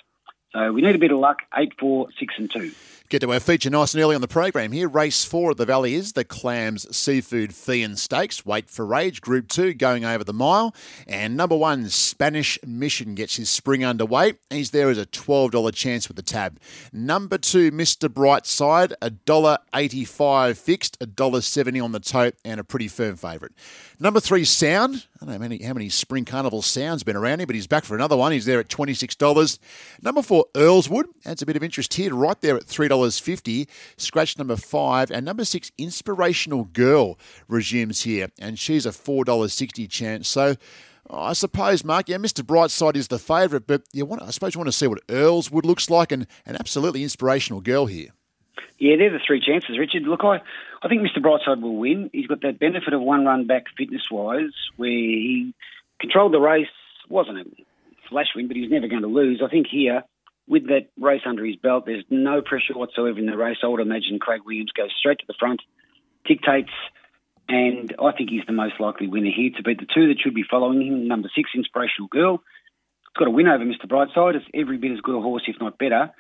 So 0.53 0.73
we 0.73 0.83
need 0.83 0.95
a 0.95 0.99
bit 0.99 1.13
of 1.13 1.19
luck. 1.19 1.43
Eight, 1.57 1.75
four, 1.79 2.09
six, 2.19 2.35
and 2.39 2.51
two. 2.51 2.73
Get 3.11 3.23
to 3.23 3.33
our 3.33 3.41
feature 3.41 3.71
nice 3.71 3.93
and 3.93 4.01
early 4.01 4.15
on 4.15 4.21
the 4.21 4.29
program 4.29 4.71
here. 4.71 4.89
Race 4.89 5.25
four 5.25 5.51
at 5.51 5.57
the 5.57 5.67
Valley 5.67 5.97
is 5.97 6.13
the 6.13 6.23
Clams 6.23 6.97
Seafood 6.97 7.51
Feehan 7.51 7.99
Stakes. 7.99 8.47
Weight 8.47 8.71
for 8.71 8.95
Age, 8.95 9.21
Group 9.21 9.49
two, 9.49 9.75
going 9.75 10.05
over 10.05 10.23
the 10.23 10.33
mile. 10.33 10.73
And 11.09 11.37
number 11.37 11.57
one, 11.57 11.89
Spanish 11.89 12.57
Mission 12.65 13.17
gets 13.17 13.35
his 13.35 13.51
spring 13.51 13.85
underway. 13.85 14.35
He's 14.49 14.71
there 14.71 14.91
as 14.91 14.97
a 14.97 15.07
$12 15.07 15.75
chance 15.75 16.07
with 16.07 16.19
the 16.19 16.23
tab. 16.23 16.61
Number 16.93 17.37
two, 17.37 17.73
Mr. 17.73 18.09
Brightside, 18.09 18.93
$1.85 19.03 20.57
fixed, 20.57 21.01
$1.70 21.01 21.83
on 21.83 21.91
the 21.91 21.99
tote, 21.99 22.37
and 22.45 22.61
a 22.61 22.65
pretty 22.65 22.87
firm 22.87 23.17
favourite. 23.17 23.55
Number 23.99 24.21
three, 24.21 24.45
Sound. 24.45 25.07
I 25.21 25.27
don't 25.27 25.31
know 25.31 25.33
how 25.33 25.39
many, 25.41 25.63
how 25.63 25.75
many 25.75 25.89
Spring 25.89 26.25
Carnival 26.25 26.63
Sounds 26.63 27.03
been 27.03 27.17
around 27.17 27.41
here, 27.41 27.47
but 27.47 27.57
he's 27.57 27.67
back 27.67 27.85
for 27.85 27.97
another 27.97 28.17
one. 28.17 28.31
He's 28.31 28.47
there 28.47 28.61
at 28.61 28.69
$26. 28.69 29.59
Number 30.01 30.23
four, 30.23 30.47
Earlswood. 30.55 31.07
Adds 31.27 31.43
a 31.43 31.47
bit 31.47 31.57
of 31.57 31.65
interest 31.65 31.93
here, 31.93 32.15
right 32.15 32.41
there 32.41 32.57
at 32.57 32.63
$3.50. 33.09 33.69
Scratch 33.97 34.39
number 34.39 34.57
five. 34.57 35.11
And 35.11 35.25
number 35.25 35.45
six, 35.45 35.71
Inspirational 35.79 36.65
Girl 36.65 37.19
resumes 37.49 38.03
here, 38.03 38.29
and 38.39 38.59
she's 38.59 38.87
a 38.87 38.91
$4.60 38.91 39.89
chance. 39.89 40.29
So 40.29 40.57
I 41.13 41.33
suppose, 41.33 41.85
Mark, 41.85 42.09
yeah, 42.09 42.17
Mr. 42.17 42.45
Brightside 42.45 42.97
is 42.97 43.09
the 43.09 43.19
favourite, 43.19 43.67
but 43.67 43.83
you 43.93 44.07
want, 44.07 44.23
I 44.23 44.31
suppose 44.31 44.55
you 44.55 44.59
want 44.59 44.69
to 44.69 44.73
see 44.73 44.87
what 44.87 45.05
Earlswood 45.09 45.65
looks 45.65 45.91
like, 45.91 46.13
and 46.13 46.27
an 46.47 46.57
absolutely 46.57 47.03
inspirational 47.03 47.61
girl 47.61 47.87
here. 47.87 48.11
Yeah, 48.79 48.97
they're 48.97 49.11
the 49.11 49.21
three 49.25 49.41
chances, 49.41 49.79
Richard. 49.79 50.05
Look, 50.05 50.21
I, 50.25 50.41
I 50.83 50.89
think 50.89 51.03
Mr. 51.03 51.19
Brightside 51.19 51.61
will 51.61 51.77
win. 51.77 52.11
He's 52.13 52.27
got 52.27 52.43
that 52.43 52.59
benefit 52.59 52.93
of 52.93 53.01
one 53.01 53.25
run 53.25 53.47
back 53.47 53.65
fitness 53.77 54.03
wise, 54.11 54.53
where 54.77 54.89
he 54.89 55.53
controlled 56.01 56.33
the 56.33 56.41
race. 56.41 56.69
wasn't 57.09 57.39
a 57.39 57.45
flash 58.09 58.29
win, 58.35 58.47
but 58.47 58.57
he 58.57 58.63
was 58.63 58.71
never 58.71 58.89
going 58.89 59.03
to 59.03 59.09
lose. 59.09 59.43
I 59.45 59.51
think 59.51 59.67
here, 59.71 60.05
with 60.51 60.67
that 60.67 60.89
race 60.99 61.23
under 61.25 61.45
his 61.45 61.55
belt, 61.55 61.87
there's 61.87 62.05
no 62.11 62.43
pressure 62.43 62.75
whatsoever 62.75 63.21
in 63.21 63.27
the 63.27 63.37
race. 63.37 63.59
I 63.63 63.69
would 63.69 63.81
imagine 63.81 64.19
Craig 64.19 64.41
Williams 64.45 64.73
goes 64.73 64.91
straight 64.99 65.21
to 65.21 65.27
the 65.29 65.35
front, 65.39 65.63
dictates, 66.27 66.73
and 67.49 67.95
I 68.03 68.11
think 68.11 68.31
he's 68.31 68.45
the 68.47 68.53
most 68.53 68.81
likely 68.81 69.07
winner 69.07 69.31
here 69.35 69.51
to 69.57 69.63
beat 69.63 69.79
the 69.79 69.87
two 69.87 70.09
that 70.09 70.19
should 70.21 70.35
be 70.35 70.43
following 70.43 70.83
him. 70.83 71.07
Number 71.07 71.31
six, 71.37 71.51
Inspirational 71.55 72.09
Girl. 72.09 72.35
It's 72.35 73.17
got 73.17 73.29
a 73.29 73.31
win 73.31 73.47
over 73.47 73.65
Mr. 73.65 73.87
Brightside. 73.87 74.35
It's 74.35 74.45
every 74.53 74.77
bit 74.77 74.91
as 74.91 75.01
good 75.01 75.17
a 75.17 75.23
horse, 75.23 75.45
if 75.47 75.55
not 75.61 75.79
better. 75.79 76.11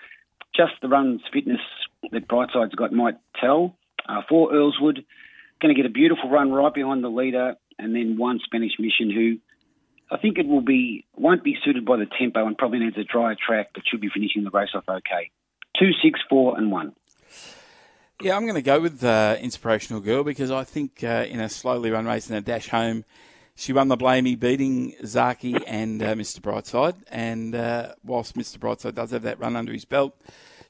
Just 0.56 0.75
the 0.80 0.88
run's 0.88 1.22
fitness 1.32 1.60
that 2.12 2.28
Brightside's 2.28 2.76
got 2.76 2.92
might 2.92 3.16
tell. 3.40 3.76
Uh, 4.08 4.22
for 4.28 4.52
Earlswood, 4.52 5.04
going 5.60 5.75
to 5.75 5.80
get 5.80 5.87
a 5.87 5.92
beautiful 5.92 6.30
run 6.30 6.52
right 6.52 6.72
behind 6.72 7.02
the 7.02 7.08
leader, 7.08 7.56
and 7.80 7.96
then 7.96 8.16
one 8.16 8.38
Spanish 8.44 8.72
Mission 8.78 9.10
who 9.10 9.38
I 10.11 10.19
think 10.19 10.38
it 10.38 10.47
will 10.47 10.62
be 10.62 11.05
won't 11.17 11.45
be 11.45 11.57
suited 11.64 11.85
by 11.85 11.97
the 11.97 12.07
tempo 12.19 12.47
and 12.47 12.59
probably 12.59 12.81
needs 12.81 12.97
a 12.99 13.05
drier 13.05 13.37
track, 13.37 13.71
but 13.75 13.85
should 13.87 14.00
be 14.00 14.11
finishing 14.12 14.45
the 14.45 14.50
race 14.50 14.71
off 14.75 14.85
okay. 14.88 15.31
Two, 15.79 15.90
six, 16.02 16.21
four, 16.29 16.59
and 16.59 16.73
one. 16.73 16.95
Yeah, 18.21 18.37
I'm 18.37 18.43
going 18.43 18.57
to 18.57 18.62
go 18.62 18.81
with 18.81 19.02
uh, 19.02 19.37
Inspirational 19.40 20.02
Girl 20.02 20.25
because 20.25 20.50
I 20.50 20.64
think 20.64 21.02
uh, 21.02 21.26
in 21.29 21.40
a 21.40 21.49
slowly 21.49 21.90
run 21.90 22.05
race 22.07 22.29
and 22.29 22.37
a 22.37 22.40
dash 22.43 22.69
home, 22.69 23.05
she 23.55 23.73
won 23.73 23.88
the 23.88 23.97
Blamey, 23.97 24.38
beating 24.38 24.95
Zaaki 25.02 25.62
and 25.67 26.02
uh, 26.02 26.14
Mr. 26.14 26.40
Brightside. 26.40 26.97
And 27.11 27.55
uh, 27.55 27.95
whilst 28.05 28.37
Mr. 28.37 28.59
Brightside 28.59 28.95
does 28.95 29.12
have 29.12 29.23
that 29.23 29.38
run 29.38 29.57
under 29.57 29.73
his 29.73 29.87
belt, 29.87 30.21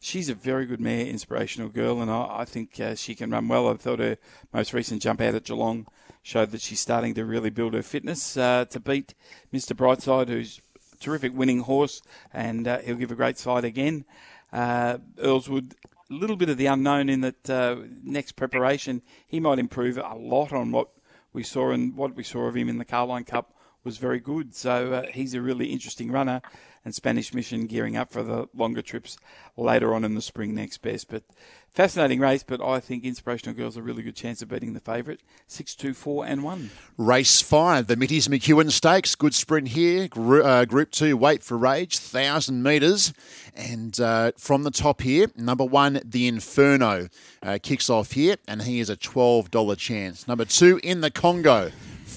she's 0.00 0.28
a 0.28 0.34
very 0.34 0.66
good 0.66 0.80
mare, 0.80 1.06
inspirational 1.06 1.70
girl, 1.70 2.00
and 2.00 2.10
I, 2.10 2.40
I 2.40 2.44
think 2.44 2.78
uh, 2.78 2.94
she 2.94 3.14
can 3.14 3.30
run 3.30 3.48
well. 3.48 3.68
I 3.68 3.74
thought 3.74 3.98
her 3.98 4.18
most 4.52 4.72
recent 4.72 5.02
jump 5.02 5.20
out 5.20 5.34
at 5.34 5.44
Geelong 5.44 5.86
showed 6.22 6.50
that 6.50 6.60
she's 6.60 6.80
starting 6.80 7.14
to 7.14 7.24
really 7.24 7.50
build 7.50 7.74
her 7.74 7.82
fitness 7.82 8.36
uh, 8.36 8.64
to 8.66 8.80
beat 8.80 9.14
Mr. 9.52 9.76
Brightside, 9.76 10.28
who's 10.28 10.60
a 10.92 10.96
terrific 10.96 11.34
winning 11.34 11.60
horse, 11.60 12.02
and 12.32 12.68
uh, 12.68 12.78
he'll 12.78 12.96
give 12.96 13.10
a 13.10 13.16
great 13.16 13.38
fight 13.38 13.64
again. 13.64 14.04
Uh, 14.52 14.98
Earlswood, 15.18 15.72
a 16.10 16.14
little 16.14 16.36
bit 16.36 16.48
of 16.48 16.56
the 16.56 16.66
unknown 16.66 17.08
in 17.08 17.20
that 17.20 17.48
uh, 17.48 17.76
next 18.02 18.32
preparation, 18.32 19.02
he 19.26 19.40
might 19.40 19.58
improve 19.58 19.96
a 19.96 20.14
lot 20.14 20.52
on 20.52 20.72
what 20.72 20.88
we 21.32 21.42
saw 21.42 21.70
and 21.70 21.96
what 21.96 22.16
we 22.16 22.24
saw 22.24 22.46
of 22.46 22.56
him 22.56 22.68
in 22.68 22.78
the 22.78 22.84
Carline 22.84 23.24
Cup 23.24 23.54
was 23.84 23.98
very 23.98 24.20
good. 24.20 24.54
So 24.54 24.92
uh, 24.92 25.06
he's 25.12 25.34
a 25.34 25.40
really 25.40 25.66
interesting 25.66 26.10
runner 26.10 26.42
and 26.84 26.94
Spanish 26.94 27.34
Mission 27.34 27.66
gearing 27.66 27.96
up 27.96 28.10
for 28.10 28.22
the 28.22 28.48
longer 28.54 28.82
trips 28.82 29.18
later 29.56 29.94
on 29.94 30.04
in 30.04 30.14
the 30.14 30.22
spring 30.22 30.54
next 30.54 30.78
best. 30.78 31.08
But 31.10 31.24
fascinating 31.68 32.20
race, 32.20 32.42
but 32.42 32.62
I 32.62 32.80
think 32.80 33.04
Inspirational 33.04 33.54
Girl's 33.54 33.76
a 33.76 33.82
really 33.82 34.02
good 34.02 34.16
chance 34.16 34.40
of 34.40 34.48
beating 34.48 34.72
the 34.72 34.80
favourite. 34.80 35.20
Six, 35.46 35.74
two, 35.74 35.92
four, 35.92 36.24
and 36.24 36.42
one. 36.42 36.70
Race 36.96 37.42
five, 37.42 37.86
the 37.86 37.96
Mitty's 37.96 38.28
McEwen 38.28 38.70
Stakes. 38.70 39.14
Good 39.14 39.34
sprint 39.34 39.68
here. 39.68 40.08
Group, 40.08 40.44
uh, 40.44 40.64
group 40.64 40.90
two, 40.90 41.16
Weight 41.16 41.42
for 41.42 41.64
Age, 41.66 41.96
1,000 41.98 42.62
metres. 42.62 43.12
And 43.54 43.98
uh, 44.00 44.32
from 44.38 44.62
the 44.62 44.70
top 44.70 45.02
here, 45.02 45.26
number 45.36 45.64
one, 45.64 46.00
The 46.02 46.28
Inferno, 46.28 47.08
uh, 47.42 47.58
kicks 47.62 47.90
off 47.90 48.12
here, 48.12 48.36
and 48.48 48.62
he 48.62 48.80
is 48.80 48.88
a 48.88 48.96
$12 48.96 49.76
chance. 49.76 50.26
Number 50.26 50.46
two, 50.46 50.80
In 50.82 51.02
the 51.02 51.10
Congo, 51.10 51.70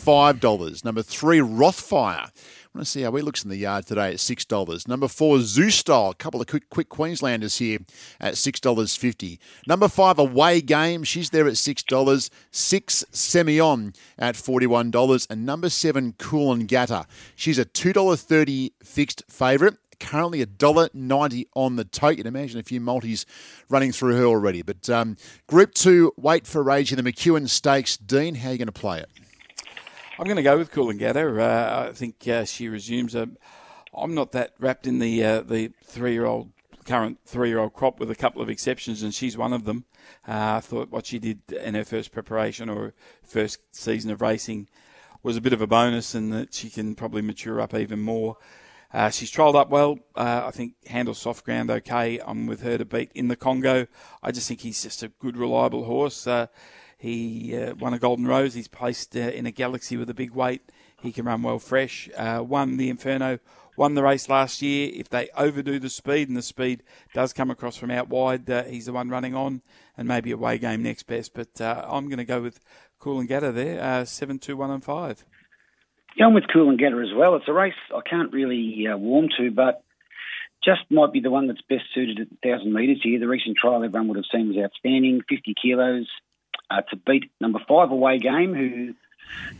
$5. 0.05 0.85
Number 0.85 1.01
three, 1.01 1.39
Rothfire. 1.39 2.29
I 2.73 2.77
want 2.77 2.85
to 2.87 2.91
see 2.91 3.03
how 3.03 3.11
he 3.15 3.21
looks 3.21 3.43
in 3.43 3.51
the 3.51 3.57
yard 3.57 3.85
today 3.85 4.11
at 4.13 4.19
six 4.19 4.45
dollars. 4.45 4.87
Number 4.87 5.07
four, 5.07 5.39
Zoo 5.41 5.69
Style. 5.69 6.09
A 6.09 6.15
couple 6.15 6.41
of 6.41 6.47
quick, 6.47 6.69
quick 6.69 6.89
Queenslanders 6.89 7.59
here 7.59 7.77
at 8.19 8.35
six 8.35 8.59
dollars 8.59 8.95
fifty. 8.95 9.39
Number 9.67 9.87
five, 9.87 10.17
Away 10.17 10.59
Game. 10.59 11.03
She's 11.03 11.29
there 11.29 11.47
at 11.47 11.57
six 11.57 11.83
dollars. 11.83 12.31
Six 12.49 13.05
Semi-On 13.11 13.93
at 14.17 14.35
forty 14.35 14.65
one 14.65 14.89
dollars, 14.89 15.27
and 15.29 15.45
number 15.45 15.69
seven, 15.69 16.13
Coolangatta. 16.13 17.05
She's 17.35 17.59
a 17.59 17.65
two 17.65 17.93
dollar 17.93 18.15
thirty 18.15 18.73
fixed 18.83 19.23
favourite 19.29 19.75
currently 19.99 20.41
a 20.41 20.45
dollar 20.45 20.89
ninety 20.93 21.47
on 21.55 21.75
the 21.75 21.85
tote. 21.85 22.17
You'd 22.17 22.27
imagine 22.27 22.59
a 22.59 22.63
few 22.63 22.81
multis 22.81 23.25
running 23.69 23.91
through 23.91 24.17
her 24.17 24.25
already. 24.25 24.61
But 24.61 24.89
um, 24.89 25.15
Group 25.47 25.73
Two, 25.75 26.11
weight 26.17 26.47
for 26.47 26.69
age 26.71 26.91
in 26.91 27.01
the 27.01 27.09
McEwen 27.09 27.47
Stakes. 27.47 27.97
Dean, 27.97 28.35
how 28.35 28.49
are 28.49 28.51
you 28.53 28.57
going 28.57 28.65
to 28.65 28.71
play 28.71 28.99
it? 28.99 29.09
I'm 30.19 30.25
going 30.25 30.37
to 30.37 30.43
go 30.43 30.59
with 30.59 30.69
Cool 30.69 30.93
Coolangatta. 30.93 31.39
Uh, 31.39 31.89
I 31.89 31.91
think 31.91 32.27
uh, 32.27 32.45
she 32.45 32.69
resumes. 32.69 33.15
I'm 33.15 34.13
not 34.13 34.31
that 34.33 34.53
wrapped 34.59 34.85
in 34.85 34.99
the 34.99 35.23
uh, 35.23 35.41
the 35.41 35.71
three 35.83 36.13
year 36.13 36.25
old 36.25 36.51
current 36.85 37.17
three 37.25 37.49
year 37.49 37.57
old 37.57 37.73
crop 37.73 37.99
with 37.99 38.11
a 38.11 38.15
couple 38.15 38.39
of 38.39 38.47
exceptions, 38.47 39.01
and 39.01 39.11
she's 39.11 39.35
one 39.35 39.53
of 39.53 39.65
them. 39.65 39.85
Uh, 40.27 40.57
I 40.57 40.59
thought 40.59 40.91
what 40.91 41.07
she 41.07 41.17
did 41.17 41.39
in 41.51 41.73
her 41.73 41.83
first 41.83 42.11
preparation 42.11 42.69
or 42.69 42.93
first 43.23 43.59
season 43.71 44.11
of 44.11 44.21
racing 44.21 44.69
was 45.23 45.35
a 45.35 45.41
bit 45.41 45.51
of 45.51 45.61
a 45.61 45.67
bonus, 45.67 46.13
and 46.13 46.31
that 46.31 46.53
she 46.53 46.69
can 46.69 46.93
probably 46.93 47.23
mature 47.23 47.59
up 47.59 47.73
even 47.73 47.99
more. 47.99 48.37
Uh, 48.93 49.09
she's 49.09 49.31
trialled 49.31 49.55
up 49.55 49.71
well. 49.71 49.97
Uh, 50.15 50.43
I 50.45 50.51
think 50.51 50.75
handles 50.85 51.17
soft 51.17 51.43
ground 51.43 51.71
okay. 51.71 52.19
I'm 52.23 52.45
with 52.45 52.61
her 52.61 52.77
to 52.77 52.85
beat 52.85 53.11
in 53.15 53.29
the 53.29 53.35
Congo. 53.35 53.87
I 54.21 54.31
just 54.31 54.47
think 54.47 54.61
he's 54.61 54.83
just 54.83 55.01
a 55.01 55.07
good, 55.07 55.37
reliable 55.37 55.85
horse. 55.85 56.27
Uh, 56.27 56.45
he 57.03 57.53
uh, 57.57 57.75
won 57.75 57.93
a 57.93 57.99
Golden 57.99 58.25
Rose. 58.25 58.53
He's 58.53 58.69
placed 58.69 59.13
uh, 59.17 59.19
in 59.19 59.45
a 59.45 59.51
Galaxy 59.51 59.97
with 59.97 60.09
a 60.09 60.13
big 60.13 60.31
weight. 60.31 60.61
He 61.01 61.11
can 61.11 61.25
run 61.25 61.41
well 61.41 61.59
fresh. 61.59 62.09
Uh, 62.15 62.41
won 62.47 62.77
the 62.77 62.89
Inferno, 62.89 63.39
won 63.75 63.95
the 63.95 64.03
race 64.03 64.29
last 64.29 64.61
year. 64.61 64.89
If 64.93 65.09
they 65.09 65.27
overdo 65.35 65.79
the 65.79 65.89
speed, 65.89 66.29
and 66.29 66.37
the 66.37 66.41
speed 66.41 66.81
does 67.13 67.33
come 67.33 67.51
across 67.51 67.75
from 67.75 67.91
out 67.91 68.07
wide, 68.07 68.49
uh, 68.49 68.63
he's 68.63 68.85
the 68.85 68.93
one 68.93 69.09
running 69.09 69.35
on, 69.35 69.61
and 69.97 70.07
maybe 70.07 70.31
away 70.31 70.57
game 70.57 70.81
next 70.81 71.03
best. 71.03 71.33
But 71.33 71.59
uh, 71.59 71.85
I'm 71.85 72.05
going 72.05 72.19
to 72.19 72.23
go 72.23 72.41
with 72.41 72.61
Coolangatta 73.01 73.53
there, 73.53 73.83
uh, 73.83 74.05
seven, 74.05 74.39
two, 74.39 74.55
one, 74.55 74.71
and 74.71 74.81
five. 74.81 75.25
Yeah, 76.15 76.27
I'm 76.27 76.33
with 76.33 76.45
Coolangatta 76.55 77.03
as 77.03 77.13
well. 77.13 77.35
It's 77.35 77.49
a 77.49 77.53
race 77.53 77.73
I 77.93 77.99
can't 78.09 78.31
really 78.31 78.85
warm 78.87 79.27
to, 79.39 79.51
but 79.51 79.83
just 80.63 80.89
might 80.89 81.11
be 81.11 81.19
the 81.19 81.31
one 81.31 81.47
that's 81.47 81.59
best 81.67 81.83
suited 81.93 82.21
at 82.21 82.27
1,000 82.49 82.71
metres 82.71 83.01
here. 83.03 83.19
The 83.19 83.27
recent 83.27 83.57
trial 83.57 83.83
everyone 83.83 84.07
would 84.07 84.15
have 84.15 84.25
seen 84.33 84.47
was 84.47 84.63
outstanding, 84.63 85.19
50 85.27 85.53
kilos 85.61 86.07
uh, 86.69 86.81
to 86.89 86.95
beat 86.95 87.31
number 87.39 87.59
five 87.67 87.91
away 87.91 88.19
game, 88.19 88.53
who 88.53 88.93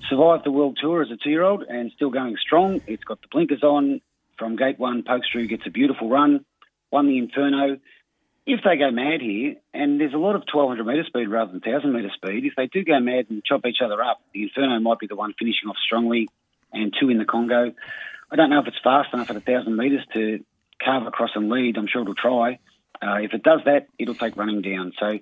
survived 0.09 0.45
the 0.45 0.51
World 0.51 0.77
Tour 0.81 1.01
as 1.01 1.11
a 1.11 1.17
two-year-old 1.17 1.63
and 1.63 1.91
still 1.95 2.09
going 2.09 2.35
strong. 2.37 2.81
It's 2.87 3.03
got 3.03 3.21
the 3.21 3.27
blinkers 3.31 3.63
on 3.63 4.01
from 4.37 4.55
gate 4.55 4.79
one. 4.79 5.03
Pokestrew 5.03 5.47
gets 5.49 5.63
a 5.65 5.69
beautiful 5.69 6.09
run, 6.09 6.45
won 6.91 7.07
the 7.07 7.17
Inferno. 7.17 7.77
If 8.45 8.59
they 8.65 8.75
go 8.75 8.91
mad 8.91 9.21
here, 9.21 9.55
and 9.73 10.01
there's 10.01 10.13
a 10.13 10.17
lot 10.17 10.35
of 10.35 10.43
1200 10.51 10.85
metre 10.85 11.05
speed 11.05 11.29
rather 11.29 11.51
than 11.51 11.61
1000 11.63 11.93
metre 11.93 12.11
speed, 12.13 12.45
if 12.45 12.53
they 12.57 12.67
do 12.67 12.83
go 12.83 12.99
mad 12.99 13.27
and 13.29 13.43
chop 13.43 13.65
each 13.65 13.81
other 13.83 14.01
up, 14.01 14.21
the 14.33 14.43
Inferno 14.43 14.79
might 14.79 14.99
be 14.99 15.07
the 15.07 15.15
one 15.15 15.33
finishing 15.39 15.69
off 15.69 15.77
strongly, 15.85 16.27
and 16.73 16.93
two 16.99 17.09
in 17.09 17.19
the 17.19 17.25
Congo. 17.25 17.73
I 18.31 18.35
don't 18.35 18.49
know 18.49 18.59
if 18.59 18.67
it's 18.67 18.79
fast 18.83 19.13
enough 19.13 19.29
at 19.29 19.35
1000 19.35 19.77
metres 19.77 20.05
to 20.13 20.43
carve 20.83 21.07
across 21.07 21.31
and 21.35 21.49
lead. 21.49 21.77
I'm 21.77 21.87
sure 21.87 22.01
it'll 22.01 22.15
try. 22.15 22.59
Uh, 23.01 23.15
if 23.15 23.33
it 23.33 23.43
does 23.43 23.61
that, 23.65 23.87
it'll 23.97 24.15
take 24.15 24.37
running 24.37 24.61
down. 24.61 24.93
So 24.99 25.19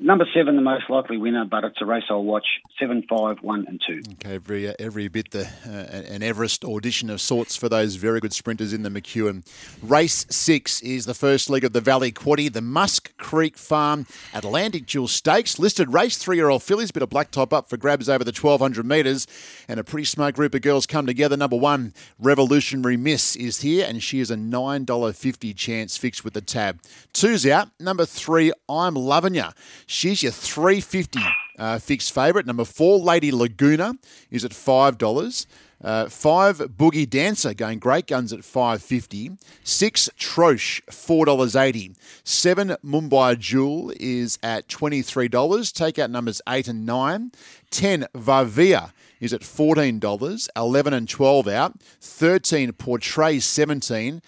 Number 0.00 0.26
seven, 0.34 0.54
the 0.54 0.62
most 0.62 0.90
likely 0.90 1.16
winner, 1.16 1.46
but 1.46 1.64
it's 1.64 1.80
a 1.80 1.86
race 1.86 2.04
I'll 2.10 2.22
watch. 2.22 2.46
Seven, 2.78 3.04
five, 3.08 3.38
one, 3.40 3.64
and 3.66 3.80
two. 3.84 4.02
Okay, 4.14 4.34
every 4.34 4.68
uh, 4.68 4.74
every 4.78 5.08
bit 5.08 5.30
the 5.30 5.48
uh, 5.66 6.12
an 6.12 6.22
Everest 6.22 6.62
audition 6.64 7.08
of 7.08 7.22
sorts 7.22 7.56
for 7.56 7.70
those 7.70 7.96
very 7.96 8.20
good 8.20 8.34
sprinters 8.34 8.74
in 8.74 8.82
the 8.82 8.90
McEwen. 8.90 9.46
Race 9.82 10.26
six 10.28 10.82
is 10.82 11.06
the 11.06 11.14
first 11.14 11.48
leg 11.48 11.64
of 11.64 11.72
the 11.72 11.80
Valley 11.80 12.12
Quaddy, 12.12 12.52
the 12.52 12.60
Musk 12.60 13.16
Creek 13.16 13.56
Farm 13.56 14.06
Atlantic 14.34 14.84
Jewel 14.84 15.08
Stakes. 15.08 15.58
Listed 15.58 15.92
race, 15.92 16.18
three-year-old 16.18 16.62
fillies, 16.62 16.90
bit 16.90 17.02
of 17.02 17.08
black 17.08 17.30
top 17.30 17.52
up 17.54 17.70
for 17.70 17.78
grabs 17.78 18.10
over 18.10 18.22
the 18.22 18.30
1200 18.30 18.84
metres, 18.84 19.26
and 19.68 19.80
a 19.80 19.84
pretty 19.84 20.04
smart 20.04 20.34
group 20.34 20.54
of 20.54 20.60
girls 20.60 20.86
come 20.86 21.06
together. 21.06 21.36
Number 21.36 21.56
one, 21.56 21.94
Revolutionary 22.18 22.98
Miss 22.98 23.36
is 23.36 23.62
here, 23.62 23.86
and 23.88 24.02
she 24.02 24.20
is 24.20 24.30
a 24.30 24.36
nine 24.36 24.84
dollar 24.84 25.14
fifty 25.14 25.54
chance 25.54 25.96
fixed 25.96 26.24
with 26.24 26.34
the 26.34 26.42
tab. 26.42 26.80
Two's 27.14 27.46
out. 27.46 27.68
Number 27.80 28.04
three, 28.04 28.52
I'm 28.68 28.94
loving 28.94 29.34
ya. 29.34 29.52
She's 29.86 30.22
your 30.22 30.32
350 30.32 31.20
uh, 31.58 31.78
fixed 31.78 32.14
favourite. 32.14 32.46
Number 32.46 32.64
four, 32.64 32.98
Lady 32.98 33.32
Laguna, 33.32 33.94
is 34.30 34.44
at 34.44 34.52
$5. 34.52 35.46
Uh, 35.82 36.08
five 36.08 36.58
Boogie 36.58 37.08
Dancer 37.08 37.54
going 37.54 37.78
great 37.78 38.06
guns 38.06 38.32
at 38.32 38.44
five 38.44 38.82
fifty. 38.82 39.30
Six 39.62 40.08
Troche 40.18 40.82
four 40.92 41.24
dollars 41.24 41.54
eighty. 41.54 41.92
Seven 42.24 42.76
Mumbai 42.84 43.38
Jewel 43.38 43.92
is 44.00 44.38
at 44.42 44.68
twenty 44.68 45.02
three 45.02 45.28
dollars. 45.28 45.70
Take 45.70 45.98
out 45.98 46.10
numbers 46.10 46.42
eight 46.48 46.68
and 46.68 46.84
nine. 46.84 47.32
Ten 47.70 48.06
Varvia 48.14 48.92
is 49.20 49.32
at 49.32 49.40
$14, 49.40 50.48
11 50.56 50.92
and 50.92 51.08
12 51.08 51.48
out, 51.48 51.80
13 52.00 52.72
Portray 52.72 53.38
17, 53.40 54.22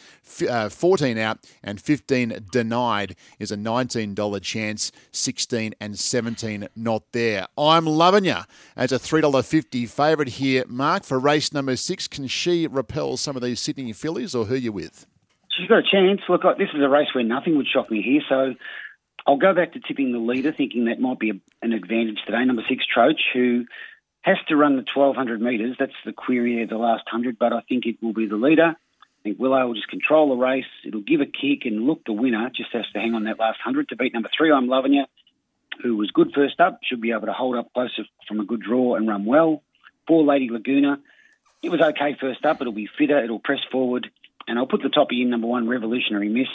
uh, 0.48 0.68
14 0.68 1.18
out, 1.18 1.38
and 1.62 1.80
15 1.80 2.46
denied 2.50 3.16
is 3.38 3.52
a 3.52 3.56
$19 3.56 4.42
chance, 4.42 4.92
16 5.12 5.74
and 5.80 5.98
17 5.98 6.68
not 6.76 7.02
there. 7.12 7.46
I'm 7.56 7.86
loving 7.86 8.24
you 8.24 8.38
as 8.76 8.92
a 8.92 8.98
$3.50 8.98 9.88
favourite 9.88 10.32
here, 10.32 10.64
Mark, 10.66 11.04
for 11.04 11.18
race 11.18 11.39
number 11.52 11.76
six. 11.76 12.06
Can 12.08 12.26
she 12.26 12.66
repel 12.66 13.16
some 13.16 13.36
of 13.36 13.42
these 13.42 13.60
Sydney 13.60 13.92
fillies 13.92 14.34
or 14.34 14.44
who 14.44 14.54
are 14.54 14.58
you 14.58 14.72
with? 14.72 15.06
She's 15.56 15.68
got 15.68 15.78
a 15.78 15.82
chance. 15.82 16.20
Look, 16.28 16.42
this 16.58 16.68
is 16.74 16.82
a 16.82 16.88
race 16.88 17.08
where 17.14 17.24
nothing 17.24 17.56
would 17.56 17.66
shock 17.66 17.90
me 17.90 18.02
here, 18.02 18.22
so 18.28 18.54
I'll 19.26 19.36
go 19.36 19.54
back 19.54 19.72
to 19.72 19.80
tipping 19.80 20.12
the 20.12 20.18
leader, 20.18 20.52
thinking 20.52 20.86
that 20.86 21.00
might 21.00 21.18
be 21.18 21.30
a, 21.30 21.34
an 21.62 21.72
advantage 21.72 22.18
today. 22.24 22.44
Number 22.44 22.62
six, 22.68 22.84
Troche, 22.86 23.20
who 23.32 23.64
has 24.22 24.36
to 24.48 24.56
run 24.56 24.76
the 24.76 24.84
1200 24.94 25.40
metres. 25.40 25.76
That's 25.78 25.92
the 26.04 26.12
query 26.12 26.56
there, 26.56 26.66
the 26.66 26.78
last 26.82 27.04
100, 27.10 27.38
but 27.38 27.52
I 27.52 27.60
think 27.68 27.86
it 27.86 27.96
will 28.02 28.12
be 28.12 28.26
the 28.26 28.36
leader. 28.36 28.74
I 28.76 29.22
think 29.22 29.38
Willow 29.38 29.66
will 29.66 29.74
just 29.74 29.88
control 29.88 30.30
the 30.30 30.42
race. 30.42 30.64
It'll 30.86 31.02
give 31.02 31.20
a 31.20 31.26
kick 31.26 31.64
and 31.64 31.86
look 31.86 32.04
the 32.04 32.12
winner. 32.12 32.50
Just 32.54 32.72
has 32.72 32.86
to 32.94 33.00
hang 33.00 33.14
on 33.14 33.24
that 33.24 33.38
last 33.38 33.58
100 33.64 33.90
to 33.90 33.96
beat 33.96 34.14
number 34.14 34.30
three, 34.36 34.50
I'm 34.50 34.68
Loving 34.68 34.94
You, 34.94 35.04
who 35.82 35.96
was 35.96 36.10
good 36.10 36.32
first 36.34 36.58
up. 36.58 36.80
Should 36.82 37.02
be 37.02 37.12
able 37.12 37.26
to 37.26 37.32
hold 37.32 37.56
up 37.56 37.72
closer 37.74 38.04
from 38.26 38.40
a 38.40 38.44
good 38.44 38.62
draw 38.62 38.94
and 38.94 39.06
run 39.06 39.26
well. 39.26 39.62
Four, 40.06 40.24
Lady 40.24 40.48
Laguna. 40.50 40.98
It 41.62 41.70
was 41.70 41.80
okay 41.80 42.16
first 42.20 42.44
up. 42.44 42.60
It'll 42.60 42.72
be 42.72 42.88
fitter. 42.98 43.22
It'll 43.22 43.38
press 43.38 43.60
forward. 43.70 44.10
And 44.46 44.58
I'll 44.58 44.66
put 44.66 44.82
the 44.82 44.88
toppy 44.88 45.22
in 45.22 45.30
number 45.30 45.46
one, 45.46 45.68
Revolutionary 45.68 46.28
Miss. 46.28 46.48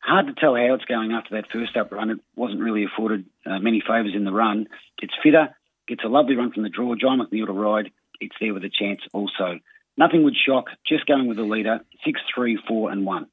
Hard 0.00 0.26
to 0.26 0.34
tell 0.34 0.56
how 0.56 0.74
it's 0.74 0.84
going 0.84 1.12
after 1.12 1.36
that 1.36 1.50
first 1.52 1.76
up 1.76 1.92
run. 1.92 2.10
It 2.10 2.18
wasn't 2.34 2.60
really 2.60 2.84
afforded 2.84 3.24
uh, 3.46 3.60
many 3.60 3.80
favours 3.80 4.14
in 4.14 4.24
the 4.24 4.32
run. 4.32 4.66
It's 5.00 5.14
fitter. 5.22 5.54
Gets 5.86 6.02
a 6.04 6.08
lovely 6.08 6.34
run 6.34 6.52
from 6.52 6.64
the 6.64 6.68
draw. 6.68 6.94
John 6.96 7.20
McNeil 7.20 7.46
to 7.46 7.52
ride. 7.52 7.90
It's 8.20 8.34
there 8.40 8.52
with 8.52 8.64
a 8.64 8.70
chance 8.70 9.00
also. 9.12 9.60
Nothing 9.96 10.24
would 10.24 10.34
shock. 10.34 10.66
Just 10.86 11.06
going 11.06 11.28
with 11.28 11.36
the 11.36 11.44
leader. 11.44 11.80
Six, 12.04 12.20
three, 12.34 12.58
four, 12.68 12.90
and 12.90 13.06
one. 13.06 13.26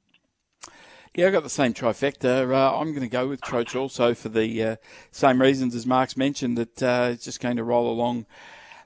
Yeah, 1.16 1.28
I've 1.28 1.34
got 1.34 1.44
the 1.44 1.50
same 1.50 1.74
trifecta. 1.74 2.51
Uh, 2.51 2.80
I'm 2.80 2.92
going 2.92 3.01
to 3.01 3.10
go 3.10 3.28
with 3.28 3.42
Troche 3.42 3.75
also 3.75 4.13
for 4.13 4.30
the 4.30 4.63
uh, 4.63 4.75
same 5.12 5.42
reasons 5.42 5.74
as 5.74 5.86
Mark's 5.88 6.16
mentioned, 6.16 6.58
that 6.58 6.84
uh, 6.84 7.10
it's 7.13 7.25
just 7.25 7.39
going 7.39 7.58
to 7.58 7.63
roll 7.63 7.89
along. 7.89 8.28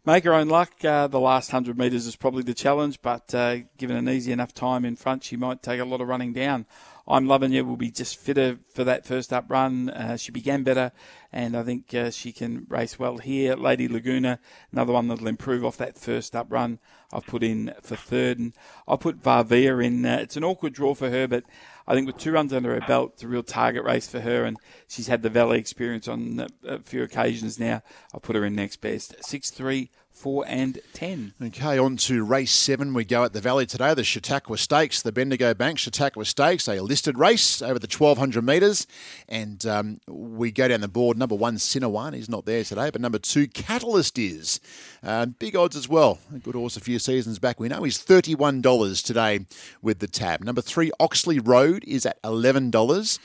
Make 0.05 0.25
her 0.25 0.33
own 0.33 0.50
luck. 0.50 0.83
Uh, 0.83 1.07
the 1.07 1.19
last 1.19 1.53
100 1.53 1.77
metres 1.77 2.05
is 2.05 2.17
probably 2.17 2.43
the 2.43 2.53
challenge, 2.53 3.01
but 3.01 3.33
uh, 3.33 3.60
given 3.77 3.95
an 3.95 4.10
easy 4.10 4.33
enough 4.33 4.53
time 4.53 4.83
in 4.83 4.98
front, 4.98 5.24
she 5.24 5.38
might 5.38 5.63
take 5.63 5.79
a 5.79 5.86
lot 5.86 6.01
of 6.01 6.10
running 6.10 6.33
down. 6.33 6.65
I'm 7.05 7.27
Loving 7.27 7.51
You 7.51 7.65
will 7.65 7.75
be 7.75 7.91
just 7.91 8.17
fitter 8.17 8.60
for 8.74 8.86
that 8.86 9.05
first 9.05 9.33
up 9.33 9.45
run. 9.50 9.89
Uh, 9.89 10.15
she 10.15 10.31
began 10.31 10.63
better, 10.63 10.93
and 11.33 11.57
I 11.57 11.63
think 11.63 11.93
uh, 11.93 12.12
she 12.12 12.31
can 12.31 12.65
race 12.69 12.98
well 12.98 13.17
here. 13.17 13.55
Lady 13.55 13.89
Laguna, 13.89 14.39
another 14.72 14.93
one 14.93 15.10
that'll 15.10 15.27
improve 15.27 15.65
off 15.65 15.75
that 15.77 15.98
first 15.98 16.33
up 16.33 16.48
run. 16.50 16.79
I've 17.12 17.25
put 17.25 17.43
in 17.43 17.74
for 17.81 17.98
third, 17.98 18.39
and 18.39 18.53
I 18.88 18.95
put 18.95 19.22
Varvia 19.22 19.83
in. 19.83 20.05
Uh, 20.05 20.19
it's 20.22 20.38
an 20.38 20.45
awkward 20.45 20.74
draw 20.74 20.93
for 20.93 21.10
her, 21.10 21.27
but 21.27 21.43
I 21.86 21.93
think 21.93 22.07
with 22.07 22.17
two 22.17 22.31
runs 22.31 22.53
under 22.53 22.74
her 22.74 22.88
belt, 22.88 23.12
it's 23.15 23.24
a 23.24 23.27
real 23.27 23.43
target 23.43 23.83
race 23.83 24.07
for 24.07 24.22
her, 24.22 24.45
and 24.45 24.55
she's 24.88 25.07
had 25.07 25.24
the 25.24 25.29
Valley 25.29 25.60
experience 25.60 26.07
on 26.07 26.39
uh, 26.39 26.48
a 26.65 26.79
few 26.79 27.03
occasions 27.03 27.60
now. 27.60 27.81
I'll 28.13 28.22
put 28.22 28.38
her 28.38 28.45
in 28.45 28.55
next 28.55 28.77
best. 28.77 29.22
6 29.22 29.50
3 29.50 29.91
four 30.13 30.46
and 30.48 30.79
ten. 30.93 31.34
Okay, 31.41 31.77
on 31.77 31.98
to 31.98 32.24
race 32.24 32.51
seven. 32.51 32.93
We 32.93 33.03
go 33.03 33.24
at 33.24 33.34
the 33.34 33.41
Valley 33.41 33.65
today. 33.65 33.93
The 33.93 34.03
Chautauqua 34.03 34.58
Stakes, 34.58 35.01
the 35.01 35.12
Bendigo 35.12 35.53
Bank 35.53 35.79
Chautauqua 35.79 36.24
Stakes, 36.25 36.67
a 36.67 36.79
listed 36.82 37.17
race 37.17 37.62
over 37.62 37.79
the 37.79 37.88
twelve 37.88 38.17
hundred 38.17 38.46
metres, 38.46 38.88
and 39.27 39.65
um, 39.65 40.00
we 40.08 40.51
go 40.51 40.67
down 40.67 40.82
the 40.82 40.88
board. 40.88 41.17
Number 41.17 41.36
one, 41.36 41.55
Sinawan, 41.55 42.13
he's 42.13 42.29
not 42.29 42.46
there 42.46 42.63
today, 42.63 42.89
but 42.89 43.01
number 43.01 43.20
two, 43.20 43.48
Catalyst 43.48 44.17
is 44.17 44.60
uh, 45.03 45.25
big 45.25 45.55
odds 45.55 45.75
as 45.75 45.89
well. 45.89 46.20
A 46.34 46.39
good 46.39 46.55
horse 46.55 46.77
a 46.77 46.82
few 46.82 47.00
seasons 47.00 47.39
back. 47.39 47.60
We 47.60 47.67
know 47.67 47.84
he's 47.84 47.98
thirty 47.98 48.36
one 48.36 48.62
dollars 48.62 49.01
today 49.01 49.46
with 49.82 50.00
the 50.00 50.08
tab. 50.08 50.41
Number 50.41 50.62
three, 50.62 50.91
Oxley 51.00 51.39
Road 51.39 51.84
is 51.86 52.05
at 52.05 52.20
eleven 52.24 52.72
dollars. 52.72 53.20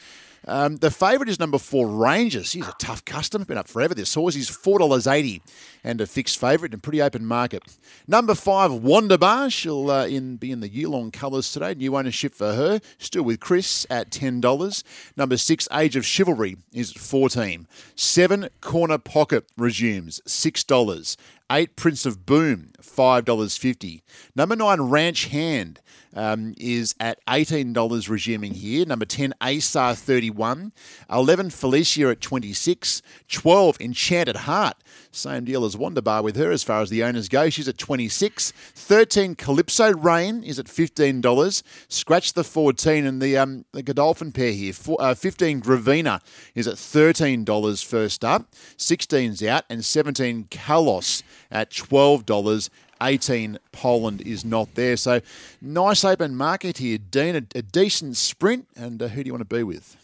Um, 0.46 0.76
the 0.76 0.90
favourite 0.90 1.28
is 1.28 1.38
number 1.40 1.58
four, 1.58 1.88
Rangers. 1.88 2.52
He's 2.52 2.66
a 2.66 2.74
tough 2.78 3.04
customer. 3.04 3.44
Been 3.44 3.58
up 3.58 3.68
forever, 3.68 3.94
this 3.94 4.14
horse. 4.14 4.34
He's 4.34 4.50
$4.80 4.50 5.40
and 5.84 6.00
a 6.00 6.06
fixed 6.06 6.38
favourite 6.38 6.72
in 6.72 6.78
a 6.78 6.80
pretty 6.80 7.00
open 7.00 7.24
market. 7.24 7.62
Number 8.06 8.34
five, 8.34 8.72
Wonderbar. 8.72 9.50
She'll 9.50 9.90
uh, 9.90 10.06
in, 10.06 10.36
be 10.36 10.50
in 10.50 10.60
the 10.60 10.68
Yulong 10.68 11.12
colours 11.12 11.52
today. 11.52 11.74
New 11.74 11.96
ownership 11.96 12.34
for 12.34 12.54
her. 12.54 12.80
Still 12.98 13.22
with 13.22 13.40
Chris 13.40 13.86
at 13.90 14.10
$10. 14.10 14.82
Number 15.16 15.36
six, 15.36 15.68
Age 15.72 15.96
of 15.96 16.04
Chivalry 16.04 16.56
is 16.72 16.90
at 16.90 16.98
14 16.98 17.66
Seven, 17.94 18.48
Corner 18.60 18.98
Pocket 18.98 19.44
resumes, 19.56 20.20
$6. 20.26 21.16
Eight, 21.50 21.76
Prince 21.76 22.04
of 22.04 22.26
Boom, 22.26 22.72
$5.50. 22.82 24.02
Number 24.36 24.54
nine, 24.54 24.82
Ranch 24.82 25.26
Hand 25.26 25.80
um, 26.14 26.54
is 26.58 26.94
at 27.00 27.24
$18 27.26 28.08
resuming 28.08 28.52
here. 28.52 28.84
Number 28.84 29.06
10, 29.06 29.32
ASAR 29.40 29.96
31. 29.96 30.72
11, 31.10 31.50
Felicia 31.50 32.08
at 32.08 32.20
26. 32.20 33.02
12, 33.28 33.80
Enchanted 33.80 34.36
Heart. 34.36 34.76
Same 35.18 35.44
deal 35.44 35.64
as 35.64 35.76
Wonderbar 35.76 36.22
with 36.22 36.36
her 36.36 36.52
as 36.52 36.62
far 36.62 36.80
as 36.80 36.90
the 36.90 37.02
owners 37.02 37.28
go. 37.28 37.50
She's 37.50 37.66
at 37.66 37.76
26. 37.76 38.52
13, 38.52 39.34
Calypso 39.34 39.92
Rain 39.92 40.44
is 40.44 40.60
at 40.60 40.66
$15. 40.66 41.62
Scratch 41.88 42.34
the 42.34 42.44
14 42.44 43.04
and 43.04 43.20
the 43.20 43.36
um, 43.36 43.64
the 43.72 43.82
Godolphin 43.82 44.30
pair 44.30 44.52
here. 44.52 44.72
For, 44.72 44.96
uh, 45.00 45.14
15, 45.14 45.60
Gravina 45.60 46.20
is 46.54 46.68
at 46.68 46.74
$13 46.76 47.84
first 47.84 48.24
up. 48.24 48.52
16's 48.76 49.42
out 49.42 49.64
and 49.68 49.84
17, 49.84 50.44
Kalos 50.44 51.24
at 51.50 51.70
$12. 51.70 52.70
18 53.00 53.58
Poland 53.72 54.20
is 54.22 54.44
not 54.44 54.74
there. 54.74 54.96
So 54.96 55.20
nice 55.60 56.04
open 56.04 56.36
market 56.36 56.78
here, 56.78 56.98
Dean. 56.98 57.34
A, 57.36 57.58
a 57.58 57.62
decent 57.62 58.16
sprint. 58.16 58.68
And 58.76 59.02
uh, 59.02 59.08
who 59.08 59.24
do 59.24 59.28
you 59.28 59.32
want 59.32 59.48
to 59.48 59.56
be 59.56 59.64
with? 59.64 59.96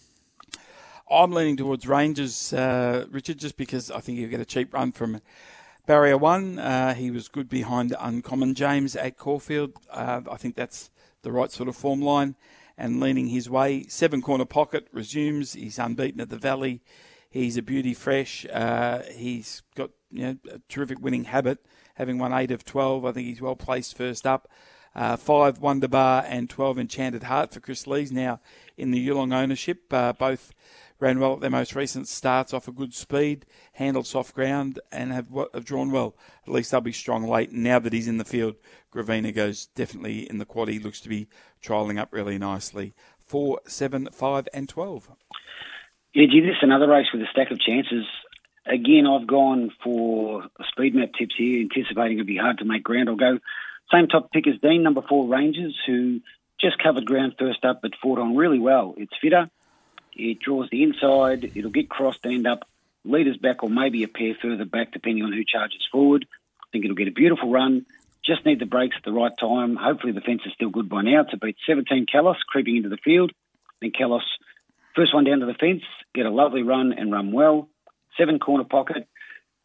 I'm 1.11 1.33
leaning 1.33 1.57
towards 1.57 1.87
Rangers, 1.87 2.53
uh, 2.53 3.07
Richard, 3.11 3.39
just 3.39 3.57
because 3.57 3.91
I 3.91 4.01
think 4.01 4.19
you'll 4.19 4.31
get 4.31 4.41
a 4.41 4.47
cheap 4.47 4.73
run 4.73 4.93
from 4.93 5.21
Barrier 5.87 6.17
One. 6.17 6.59
Uh, 6.59 6.95
he 6.95 7.11
was 7.11 7.29
good 7.29 7.49
behind 7.49 7.95
Uncommon 8.01 8.55
James 8.55 8.97
at 8.97 9.19
Caulfield. 9.19 9.73
Uh, 9.91 10.23
I 10.31 10.37
think 10.37 10.57
that's 10.57 10.91
the 11.23 11.31
right 11.31 11.51
sort 11.51 11.69
of 11.69 11.77
form 11.77 12.01
line. 12.01 12.37
And 12.77 13.01
leaning 13.01 13.29
his 13.29 13.49
way, 13.49 13.85
seven 13.85 14.21
corner 14.23 14.47
pocket 14.47 14.89
resumes. 14.93 15.53
He's 15.53 15.79
unbeaten 15.79 16.21
at 16.21 16.31
the 16.31 16.39
Valley. 16.39 16.83
He's 17.31 17.57
a 17.57 17.63
beauty 17.63 17.95
fresh. 17.95 18.47
Uh, 18.53 19.03
he's 19.15 19.63
got 19.77 19.91
you 20.11 20.23
know, 20.23 20.37
a 20.53 20.59
terrific 20.69 21.01
winning 21.01 21.25
habit 21.25 21.65
having 21.95 22.19
won 22.19 22.33
eight 22.33 22.51
of 22.51 22.65
12. 22.65 23.05
I 23.05 23.13
think 23.13 23.29
he's 23.29 23.41
well 23.41 23.57
placed 23.57 23.97
first 23.97 24.27
up. 24.27 24.49
Uh, 24.95 25.17
five 25.17 25.59
Wonder 25.59 25.89
Bar 25.89 26.25
and 26.27 26.49
12 26.49 26.79
Enchanted 26.79 27.25
Heart 27.25 27.53
for 27.53 27.61
Chris 27.61 27.87
Lees 27.87 28.13
now 28.13 28.41
in 28.77 28.93
the 28.93 29.09
Yulong 29.09 29.35
ownership. 29.35 29.93
Uh, 29.93 30.13
both 30.13 30.53
ran 31.05 31.21
well 31.21 31.35
at 31.35 31.41
their 31.41 31.51
most 31.51 31.75
recent 31.75 32.09
starts 32.09 32.55
off 32.55 32.67
a 32.67 32.73
good 32.73 32.95
speed, 32.95 33.45
handled 33.75 34.07
soft 34.07 34.35
ground, 34.35 34.81
and 34.91 35.13
have, 35.13 35.29
have 35.53 35.67
drawn 35.67 35.91
well. 35.91 36.17
At 36.47 36.53
least 36.55 36.71
they'll 36.71 36.81
be 36.81 36.93
strong 36.93 37.29
late. 37.29 37.53
Now 37.53 37.79
that 37.79 37.93
he's 37.93 38.09
in 38.09 38.17
the 38.17 38.25
field, 38.25 38.55
Gravina 38.91 39.35
goes 39.35 39.67
definitely 39.67 40.21
in 40.31 40.39
the 40.39 40.47
quad. 40.47 40.69
He 40.69 40.79
looks 40.79 41.03
to 41.03 41.11
be 41.11 41.29
trialling 41.63 41.99
up 41.99 42.09
really 42.11 42.39
nicely. 42.39 42.95
Four, 43.19 43.61
seven, 43.67 44.09
five, 44.13 44.49
and 44.55 44.67
12. 44.67 45.11
Yeah, 46.15 46.25
gee, 46.25 46.41
this 46.41 46.53
is 46.53 46.63
another 46.63 46.89
race 46.89 47.09
with 47.13 47.21
a 47.21 47.27
stack 47.31 47.51
of 47.51 47.61
chances. 47.61 48.07
Again, 48.65 49.07
I've 49.07 49.27
gone 49.27 49.73
for 49.83 50.45
speed 50.71 50.95
map 50.95 51.11
tips 51.19 51.35
here, 51.37 51.61
anticipating 51.61 52.17
it'd 52.17 52.27
be 52.27 52.39
hard 52.39 52.59
to 52.59 52.65
make 52.65 52.83
ground. 52.83 53.11
I'll 53.11 53.17
go 53.17 53.41
same 53.93 54.07
top 54.07 54.33
pick 54.33 54.47
as 54.47 54.59
Dean, 54.63 54.83
number 54.83 55.03
four 55.07 55.29
Rangers, 55.29 55.77
who 55.87 56.21
just 56.59 56.83
covered 56.83 57.05
ground 57.05 57.35
first 57.39 57.63
up 57.63 57.81
but 57.83 57.91
fought 58.03 58.19
on 58.19 58.37
really 58.37 58.59
well. 58.59 58.95
It's 58.97 59.13
fitter. 59.21 59.51
It 60.17 60.41
draws 60.41 60.69
the 60.71 60.83
inside. 60.83 61.53
It'll 61.55 61.71
get 61.71 61.89
crossed 61.89 62.25
and 62.25 62.35
end 62.35 62.47
up 62.47 62.69
leaders 63.05 63.37
back 63.37 63.63
or 63.63 63.71
maybe 63.71 64.03
a 64.03 64.09
pair 64.09 64.35
further 64.41 64.65
back, 64.65 64.93
depending 64.93 65.25
on 65.25 65.33
who 65.33 65.45
charges 65.45 65.87
forward. 65.91 66.27
I 66.63 66.67
think 66.73 66.85
it'll 66.85 66.97
get 66.97 67.09
a 67.09 67.13
beautiful 67.13 67.51
run. 67.51 67.87
Just 68.25 68.47
need 68.47 68.59
the 68.59 68.67
brakes 68.67 68.97
at 68.97 69.05
the 69.05 69.13
right 69.13 69.33
time. 69.39 69.77
Hopefully 69.77 70.13
the 70.13 70.23
fence 70.23 70.43
is 70.47 70.53
still 70.55 70.71
good 70.71 70.89
by 70.89 71.03
now 71.03 71.25
to 71.25 71.37
beat 71.37 71.57
17 71.67 72.07
Kalos 72.13 72.37
creeping 72.49 72.77
into 72.77 72.89
the 72.89 72.97
field. 73.05 73.33
Then 73.81 73.93
Kalos, 73.93 74.23
first 74.97 75.15
one 75.15 75.25
down 75.25 75.41
to 75.41 75.47
the 75.47 75.55
fence, 75.55 75.83
get 76.15 76.25
a 76.25 76.31
lovely 76.31 76.63
run 76.63 76.93
and 76.93 77.13
run 77.13 77.33
well. 77.33 77.69
Seven 78.17 78.39
corner 78.39 78.65
pocket, 78.65 79.09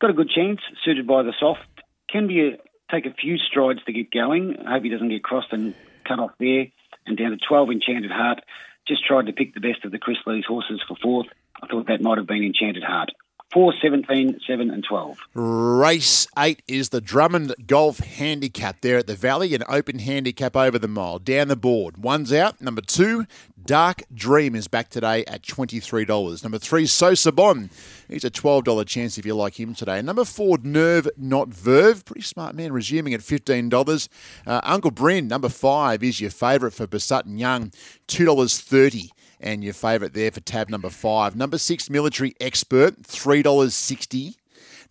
got 0.01 0.09
a 0.09 0.13
good 0.13 0.29
chance, 0.29 0.59
suited 0.83 1.07
by 1.07 1.23
the 1.23 1.33
soft. 1.39 1.62
Can 2.09 2.27
be 2.27 2.47
a, 2.47 2.57
take 2.91 3.05
a 3.05 3.13
few 3.13 3.38
strides 3.38 3.79
to 3.85 3.93
get 3.93 4.12
going. 4.12 4.57
I 4.65 4.73
hope 4.73 4.83
he 4.83 4.89
doesn't 4.89 5.09
get 5.09 5.23
crossed 5.23 5.53
and 5.53 5.75
cut 6.05 6.19
off 6.19 6.31
there. 6.39 6.67
And 7.05 7.17
down 7.17 7.31
to 7.31 7.38
12 7.38 7.69
Enchanted 7.71 8.12
Heart. 8.12 8.41
Just 8.89 9.06
tried 9.06 9.28
to 9.28 9.34
pick 9.34 9.54
the 9.54 9.60
best 9.60 9.86
of 9.86 9.91
the 9.91 9.99
Chris 9.99 10.17
Lee's 10.25 10.47
horses 10.47 10.82
for 10.88 10.97
fourth. 11.02 11.28
I 11.62 11.67
thought 11.67 11.88
that 11.88 12.02
might 12.02 12.17
have 12.17 12.25
been 12.25 12.43
Enchanted 12.43 12.84
Heart. 12.84 13.12
4, 13.51 13.73
17, 13.81 14.41
7 14.45 14.69
and 14.69 14.83
12. 14.83 15.17
Race 15.33 16.27
8 16.38 16.62
is 16.67 16.89
the 16.89 17.01
Drummond 17.01 17.55
Golf 17.65 17.97
Handicap 17.97 18.81
there 18.81 18.99
at 18.99 19.07
the 19.07 19.15
Valley, 19.15 19.55
an 19.55 19.63
open 19.67 19.97
handicap 19.97 20.55
over 20.55 20.77
the 20.77 20.88
mile. 20.88 21.17
Down 21.17 21.47
the 21.47 21.55
board. 21.55 21.97
One's 21.97 22.31
out. 22.31 22.62
Number 22.62 22.81
2, 22.81 23.25
Dark 23.65 24.03
Dream 24.13 24.55
is 24.55 24.67
back 24.67 24.89
today 24.89 25.25
at 25.25 25.41
$23. 25.41 26.43
Number 26.43 26.59
3, 26.59 26.85
Sosa 26.85 27.31
Bon. 27.31 27.71
He's 28.07 28.23
a 28.23 28.29
$12 28.29 28.85
chance 28.85 29.17
if 29.17 29.25
you 29.25 29.33
like 29.33 29.59
him 29.59 29.73
today. 29.73 29.99
Number 30.03 30.25
4, 30.25 30.59
Nerve 30.62 31.09
Not 31.17 31.47
Verve. 31.47 32.05
Pretty 32.05 32.21
smart 32.21 32.53
man, 32.53 32.71
resuming 32.71 33.15
at 33.15 33.21
$15. 33.21 34.09
Uh, 34.45 34.62
Uncle 34.63 34.91
Bryn, 34.91 35.27
number 35.27 35.49
5, 35.49 36.03
is 36.03 36.21
your 36.21 36.31
favourite 36.31 36.73
for 36.73 36.85
Busuttin 36.85 37.39
Young, 37.39 37.71
$2.30 38.07 39.09
and 39.39 39.63
your 39.63 39.73
favourite 39.73 40.13
there 40.13 40.32
for 40.32 40.41
tab 40.41 40.69
number 40.69 40.89
five. 40.89 41.36
Number 41.36 41.58
six, 41.58 41.89
Military 41.89 42.36
Expert, 42.39 43.02
$3.60. 43.04 44.36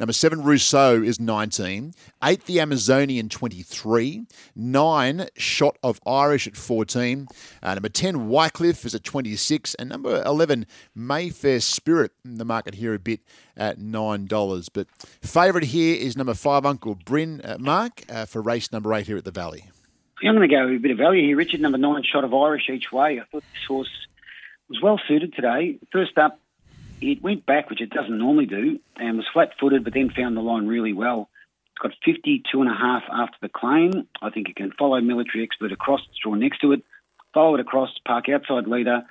Number 0.00 0.12
seven, 0.12 0.44
Rousseau 0.44 1.02
is 1.02 1.18
19. 1.18 1.92
Eight, 2.22 2.44
the 2.44 2.60
Amazonian, 2.60 3.28
23. 3.28 4.26
Nine, 4.54 5.26
Shot 5.36 5.76
of 5.82 6.00
Irish 6.06 6.46
at 6.46 6.56
14. 6.56 7.26
Uh, 7.60 7.74
number 7.74 7.88
10, 7.88 8.28
Wycliffe 8.28 8.84
is 8.84 8.94
at 8.94 9.02
26. 9.02 9.74
And 9.74 9.88
number 9.88 10.22
11, 10.24 10.66
Mayfair 10.94 11.58
Spirit, 11.58 12.12
in 12.24 12.38
the 12.38 12.44
market 12.44 12.76
here 12.76 12.94
a 12.94 12.98
bit 13.00 13.20
at 13.56 13.80
$9. 13.80 14.68
But 14.72 14.86
favourite 15.20 15.66
here 15.66 15.96
is 15.96 16.16
number 16.16 16.34
five, 16.34 16.64
Uncle 16.64 16.94
Bryn, 16.94 17.40
uh, 17.42 17.56
Mark, 17.58 18.02
uh, 18.08 18.24
for 18.24 18.40
race 18.40 18.70
number 18.70 18.94
eight 18.94 19.08
here 19.08 19.16
at 19.16 19.24
the 19.24 19.32
Valley. 19.32 19.64
I'm 20.22 20.36
going 20.36 20.48
to 20.48 20.54
go 20.54 20.68
a 20.68 20.78
bit 20.78 20.92
of 20.92 20.98
value 20.98 21.26
here, 21.26 21.36
Richard. 21.36 21.60
Number 21.60 21.78
nine, 21.78 22.04
Shot 22.04 22.22
of 22.22 22.32
Irish 22.32 22.68
each 22.70 22.92
way. 22.92 23.20
I 23.20 23.24
thought 23.24 23.42
this 23.52 23.64
horse 23.66 24.07
was 24.68 24.80
well 24.82 25.00
suited 25.08 25.34
today. 25.34 25.78
First 25.92 26.18
up, 26.18 26.40
it 27.00 27.22
went 27.22 27.46
back, 27.46 27.70
which 27.70 27.80
it 27.80 27.90
doesn't 27.90 28.18
normally 28.18 28.46
do, 28.46 28.80
and 28.96 29.16
was 29.16 29.26
flat 29.32 29.52
footed, 29.60 29.84
but 29.84 29.94
then 29.94 30.10
found 30.10 30.36
the 30.36 30.40
line 30.40 30.66
really 30.66 30.92
well. 30.92 31.28
It's 31.72 31.82
got 31.82 31.92
52 32.04 32.60
and 32.60 32.70
a 32.70 32.74
half 32.74 33.02
after 33.10 33.36
the 33.40 33.48
claim. 33.48 34.08
I 34.20 34.30
think 34.30 34.48
it 34.48 34.56
can 34.56 34.72
follow 34.72 35.00
military 35.00 35.44
expert 35.44 35.72
across, 35.72 36.00
it's 36.08 36.18
drawn 36.22 36.40
next 36.40 36.60
to 36.60 36.72
it, 36.72 36.82
follow 37.32 37.54
it 37.54 37.60
across, 37.60 37.90
park 38.04 38.28
outside 38.28 38.66
leader, 38.66 39.02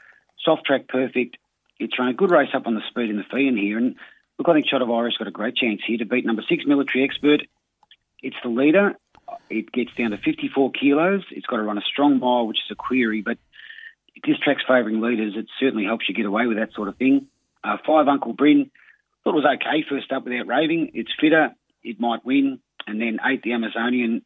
soft 0.43 0.65
track 0.65 0.87
perfect. 0.89 1.37
It's 1.79 1.97
run 1.97 2.09
a 2.09 2.13
good 2.13 2.31
race 2.31 2.49
up 2.53 2.67
on 2.67 2.75
the 2.75 2.81
speed 2.89 3.09
in 3.09 3.17
the 3.17 3.23
Feehan 3.23 3.57
here. 3.57 3.77
And 3.77 3.95
look, 4.37 4.49
I 4.49 4.53
think 4.53 4.67
Shot 4.67 4.81
of 4.81 4.91
Irish 4.91 5.17
got 5.17 5.27
a 5.27 5.31
great 5.31 5.55
chance 5.55 5.81
here 5.85 5.97
to 5.99 6.05
beat 6.05 6.25
number 6.25 6.43
six 6.49 6.65
military 6.65 7.03
expert. 7.03 7.43
It's 8.21 8.35
the 8.43 8.49
leader. 8.49 8.95
It 9.49 9.71
gets 9.71 9.91
down 9.97 10.11
to 10.11 10.17
54 10.17 10.71
kilos. 10.71 11.23
It's 11.31 11.45
got 11.45 11.57
to 11.57 11.63
run 11.63 11.77
a 11.77 11.81
strong 11.81 12.19
mile, 12.19 12.47
which 12.47 12.57
is 12.57 12.71
a 12.71 12.75
query, 12.75 13.21
but 13.21 13.37
this 14.25 14.37
track's 14.39 14.63
favouring 14.67 15.01
leaders. 15.01 15.33
It 15.35 15.47
certainly 15.59 15.85
helps 15.85 16.07
you 16.07 16.15
get 16.15 16.25
away 16.25 16.47
with 16.47 16.57
that 16.57 16.73
sort 16.73 16.87
of 16.87 16.97
thing. 16.97 17.27
Uh, 17.63 17.77
five 17.85 18.07
Uncle 18.07 18.33
Bryn 18.33 18.71
thought 19.23 19.31
it 19.31 19.43
was 19.43 19.57
okay 19.61 19.83
first 19.89 20.11
up 20.11 20.23
without 20.23 20.47
raving. 20.47 20.91
It's 20.93 21.11
fitter. 21.19 21.51
It 21.83 21.99
might 21.99 22.25
win. 22.25 22.59
And 22.85 23.01
then 23.01 23.19
eight 23.25 23.43
the 23.43 23.53
Amazonian. 23.53 24.23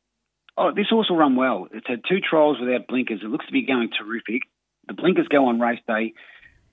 Oh, 0.57 0.71
this 0.71 0.89
horse 0.89 1.09
will 1.09 1.17
run 1.17 1.35
well. 1.35 1.67
It's 1.73 1.87
had 1.87 2.01
two 2.07 2.19
trials 2.19 2.59
without 2.59 2.87
blinkers. 2.87 3.21
It 3.23 3.27
looks 3.27 3.47
to 3.47 3.51
be 3.51 3.65
going 3.65 3.89
terrific. 3.97 4.43
The 4.87 4.93
blinkers 4.93 5.27
go 5.27 5.47
on 5.47 5.59
race 5.59 5.79
day. 5.87 6.13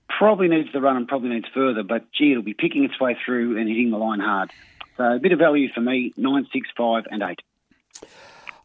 Probably 0.08 0.48
needs 0.48 0.68
the 0.72 0.80
run 0.80 0.96
and 0.96 1.06
probably 1.06 1.30
needs 1.30 1.46
further, 1.54 1.82
but 1.82 2.10
gee, 2.12 2.32
it'll 2.32 2.42
be 2.42 2.54
picking 2.54 2.84
its 2.84 2.98
way 2.98 3.16
through 3.24 3.58
and 3.58 3.68
hitting 3.68 3.90
the 3.90 3.98
line 3.98 4.20
hard. 4.20 4.50
So 4.96 5.04
a 5.04 5.18
bit 5.18 5.32
of 5.32 5.38
value 5.38 5.68
for 5.72 5.80
me, 5.80 6.12
nine, 6.16 6.46
six, 6.52 6.68
five, 6.76 7.04
and 7.10 7.22
eight. 7.22 7.40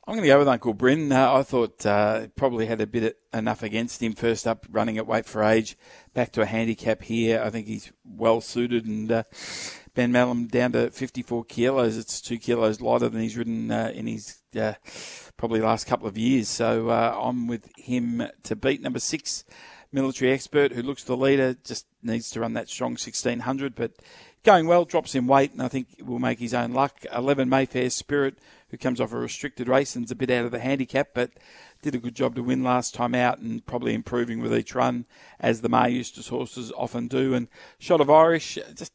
I'm 0.06 0.16
going 0.16 0.24
to 0.24 0.28
go 0.28 0.39
with 0.39 0.50
Uncle 0.50 0.74
Bryn. 0.74 1.13
Uh, 1.13 1.34
I 1.34 1.44
thought 1.44 1.86
uh, 1.86 2.28
probably 2.36 2.66
had 2.66 2.82
a 2.82 2.88
bit 2.88 3.04
of, 3.04 3.39
enough 3.39 3.63
against 3.63 4.04
him 4.04 4.12
first 4.12 4.46
up, 4.46 4.66
running 4.70 4.98
at 4.98 5.08
weight 5.08 5.26
for 5.26 5.42
age. 5.42 5.78
Back 6.13 6.34
to 6.34 6.42
a 6.42 6.46
handicap 6.46 7.04
here. 7.04 7.42
I 7.42 7.50
think 7.50 7.68
he's 7.68 7.89
well 8.04 8.42
suited. 8.42 8.86
And 8.86 9.10
uh, 9.10 9.24
Ben 9.94 10.12
Melham 10.12 10.52
down 10.52 10.74
to 10.74 10.92
54 10.92 11.46
kilos. 11.46 11.96
It's 11.96 12.20
two 12.20 12.38
kilos 12.38 12.82
lighter 12.82 13.08
than 13.08 13.22
he's 13.22 13.38
ridden 13.38 13.72
uh, 13.72 13.94
in 13.96 14.08
his 14.08 14.39
uh, 14.60 14.74
probably 15.38 15.62
last 15.62 15.88
couple 15.88 16.10
of 16.10 16.18
years. 16.18 16.50
So 16.50 16.89
uh, 16.89 17.18
I'm 17.18 17.48
with 17.48 17.70
him 17.78 18.28
to 18.44 18.58
beat 18.58 18.82
number 18.82 19.00
six, 19.00 19.46
military 19.94 20.34
expert, 20.34 20.74
who 20.74 20.82
looks 20.82 21.06
the 21.06 21.16
leader. 21.16 21.56
Just 21.63 21.86
needs 22.02 22.30
to 22.32 22.42
run 22.42 22.52
that 22.54 22.68
strong 22.68 22.92
1600, 22.92 23.74
but 23.74 23.94
going 24.44 24.68
well. 24.68 24.86
Drops 24.86 25.16
in 25.16 25.28
weight, 25.28 25.52
and 25.52 25.62
I 25.62 25.68
think 25.68 25.88
will 26.02 26.20
make 26.20 26.40
his 26.40 26.54
own 26.54 26.74
luck. 26.74 27.06
11 27.12 27.50
Mayfair 27.50 27.90
Spirit 27.90 28.38
who 28.74 28.78
comes 28.78 29.00
off 29.00 29.14
a 29.14 29.18
restricted 29.18 29.68
race 29.68 29.96
and's 29.96 30.10
a 30.10 30.16
bit 30.16 30.32
out 30.32 30.46
of 30.46 30.52
the 30.52 30.58
handicap, 30.58 31.10
but 31.14 31.30
did 31.84 31.94
a 31.94 32.00
good 32.00 32.16
job 32.16 32.34
to 32.34 32.42
win 32.42 32.64
last 32.64 32.96
time 32.96 33.14
out 33.14 33.38
and 33.38 33.64
probably 33.68 33.94
improving 33.94 34.40
with 34.40 34.52
each 34.52 34.74
run, 34.74 35.06
as 35.40 35.62
the 35.62 35.70
Maher 35.70 35.90
Eustace 35.90 36.30
horses 36.30 36.72
often 36.76 37.08
do. 37.08 37.36
And 37.36 37.48
Shot 37.78 38.02
of 38.02 38.10
Irish, 38.10 38.58
just 38.74 38.92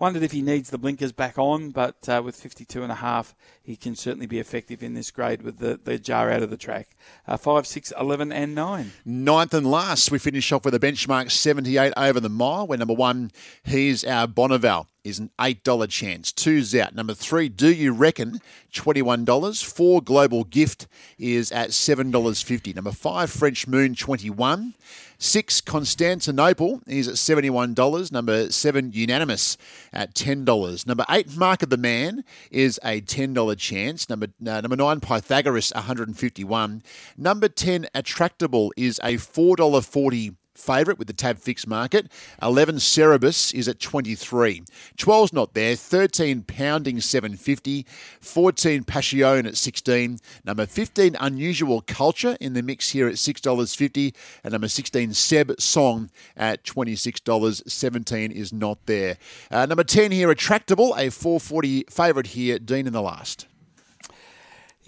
Wondered 0.00 0.22
if 0.22 0.30
he 0.30 0.42
needs 0.42 0.70
the 0.70 0.78
blinkers 0.78 1.10
back 1.10 1.38
on, 1.38 1.70
but 1.70 2.08
uh, 2.08 2.22
with 2.24 2.36
52 2.36 2.84
and 2.84 2.92
a 2.92 2.96
half, 2.96 3.34
he 3.60 3.74
can 3.74 3.96
certainly 3.96 4.26
be 4.26 4.38
effective 4.38 4.80
in 4.80 4.94
this 4.94 5.10
grade 5.10 5.42
with 5.42 5.58
the, 5.58 5.80
the 5.82 5.98
jar 5.98 6.30
out 6.30 6.42
of 6.42 6.50
the 6.50 6.56
track. 6.56 6.96
Uh, 7.26 7.36
5, 7.36 7.66
6, 7.66 7.92
11 7.98 8.30
and 8.30 8.54
9. 8.54 8.92
Ninth 9.04 9.54
and 9.54 9.68
last, 9.68 10.12
we 10.12 10.20
finish 10.20 10.52
off 10.52 10.64
with 10.64 10.74
a 10.74 10.78
benchmark 10.78 11.32
78 11.32 11.92
over 11.96 12.20
the 12.20 12.28
mile, 12.28 12.68
where 12.68 12.78
number 12.78 12.94
one, 12.94 13.32
he's 13.64 14.04
our 14.04 14.28
Bonneval 14.28 14.86
is 15.08 15.18
an 15.18 15.30
$8 15.38 15.88
chance. 15.88 16.32
Two's 16.32 16.74
out. 16.74 16.94
Number 16.94 17.14
three, 17.14 17.48
Do 17.48 17.72
You 17.72 17.92
Reckon? 17.92 18.40
$21. 18.72 19.64
Four, 19.64 20.02
Global 20.02 20.44
Gift 20.44 20.86
is 21.18 21.50
at 21.50 21.70
$7.50. 21.70 22.74
Number 22.74 22.92
five, 22.92 23.30
French 23.30 23.66
Moon, 23.66 23.94
21 23.94 24.74
Six, 25.20 25.60
Constantinople 25.60 26.80
is 26.86 27.08
at 27.08 27.14
$71. 27.14 28.12
Number 28.12 28.52
seven, 28.52 28.92
Unanimous 28.92 29.58
at 29.92 30.14
$10. 30.14 30.86
Number 30.86 31.04
eight, 31.10 31.36
Mark 31.36 31.64
of 31.64 31.70
the 31.70 31.76
Man 31.76 32.22
is 32.52 32.78
a 32.84 33.00
$10 33.00 33.58
chance. 33.58 34.08
Number, 34.08 34.28
uh, 34.46 34.60
number 34.60 34.76
nine, 34.76 35.00
Pythagoras, 35.00 35.72
151 35.74 36.84
Number 37.16 37.48
10, 37.48 37.88
Attractable 37.96 38.72
is 38.76 39.00
a 39.02 39.14
$4.40 39.14 40.36
favourite 40.58 40.98
with 40.98 41.06
the 41.06 41.14
tab 41.14 41.38
fixed 41.38 41.66
market. 41.66 42.10
11 42.42 42.76
Cerebus 42.76 43.54
is 43.54 43.68
at 43.68 43.80
23. 43.80 44.62
12's 44.96 45.32
not 45.32 45.54
there. 45.54 45.76
13 45.76 46.42
Pounding 46.42 47.00
750. 47.00 47.86
14 48.20 48.84
Passion 48.84 49.46
at 49.46 49.56
16. 49.56 50.18
Number 50.44 50.66
15 50.66 51.16
Unusual 51.20 51.82
Culture 51.82 52.36
in 52.40 52.54
the 52.54 52.62
mix 52.62 52.90
here 52.90 53.08
at 53.08 53.14
$6.50. 53.14 54.14
And 54.44 54.52
number 54.52 54.68
16 54.68 55.14
Seb 55.14 55.60
Song 55.60 56.10
at 56.36 56.64
$26. 56.64 57.68
17 57.68 58.32
is 58.32 58.52
not 58.52 58.78
there. 58.86 59.16
Uh, 59.50 59.66
number 59.66 59.84
10 59.84 60.12
here 60.12 60.30
Attractable, 60.30 60.94
a 60.96 61.10
440 61.10 61.84
favourite 61.90 62.28
here. 62.28 62.58
Dean 62.58 62.86
in 62.86 62.92
the 62.92 63.02
last. 63.02 63.46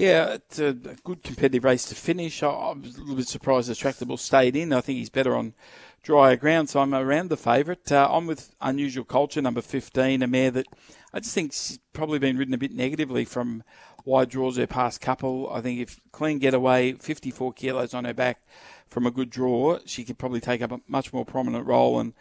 Yeah, 0.01 0.33
it's 0.33 0.59
a 0.59 0.73
good 0.73 1.23
competitive 1.23 1.63
race 1.63 1.85
to 1.85 1.95
finish. 1.95 2.43
I 2.43 2.73
was 2.73 2.97
a 2.97 3.01
little 3.01 3.17
bit 3.17 3.29
surprised 3.29 3.69
Attractable 3.69 4.17
stayed 4.17 4.57
in. 4.57 4.73
I 4.73 4.81
think 4.81 4.97
he's 4.97 5.11
better 5.11 5.37
on 5.37 5.53
drier 6.03 6.37
ground, 6.37 6.71
so 6.71 6.81
I'm 6.81 6.95
around 6.95 7.29
the 7.29 7.37
favourite. 7.37 7.93
Uh, 7.93 8.09
I'm 8.11 8.27
with 8.27 8.55
Unusual 8.63 9.05
Culture, 9.05 9.43
number 9.43 9.61
15, 9.61 10.23
a 10.23 10.27
mare 10.27 10.53
that 10.53 10.69
I 11.13 11.21
just 11.21 11.35
think 11.35 11.53
think's 11.53 11.79
probably 11.93 12.19
been 12.19 12.39
ridden 12.39 12.55
a 12.55 12.57
bit 12.57 12.73
negatively 12.73 13.27
from 13.27 13.63
wide 14.07 14.31
draws 14.31 14.57
her 14.57 14.67
past 14.67 15.03
couple. 15.03 15.51
I 15.53 15.61
think 15.61 15.81
if 15.81 16.01
clean 16.13 16.39
getaway, 16.39 16.93
54 16.93 17.53
kilos 17.53 17.93
on 17.93 18.07
her 18.07 18.15
back 18.15 18.41
from 18.89 19.05
a 19.05 19.11
good 19.11 19.29
draw, 19.29 19.81
she 19.85 20.05
could 20.05 20.17
probably 20.17 20.41
take 20.41 20.63
up 20.63 20.73
a 20.73 20.81
much 20.89 21.13
more 21.13 21.27
prominent 21.27 21.67
role 21.67 22.01
and 22.01 22.15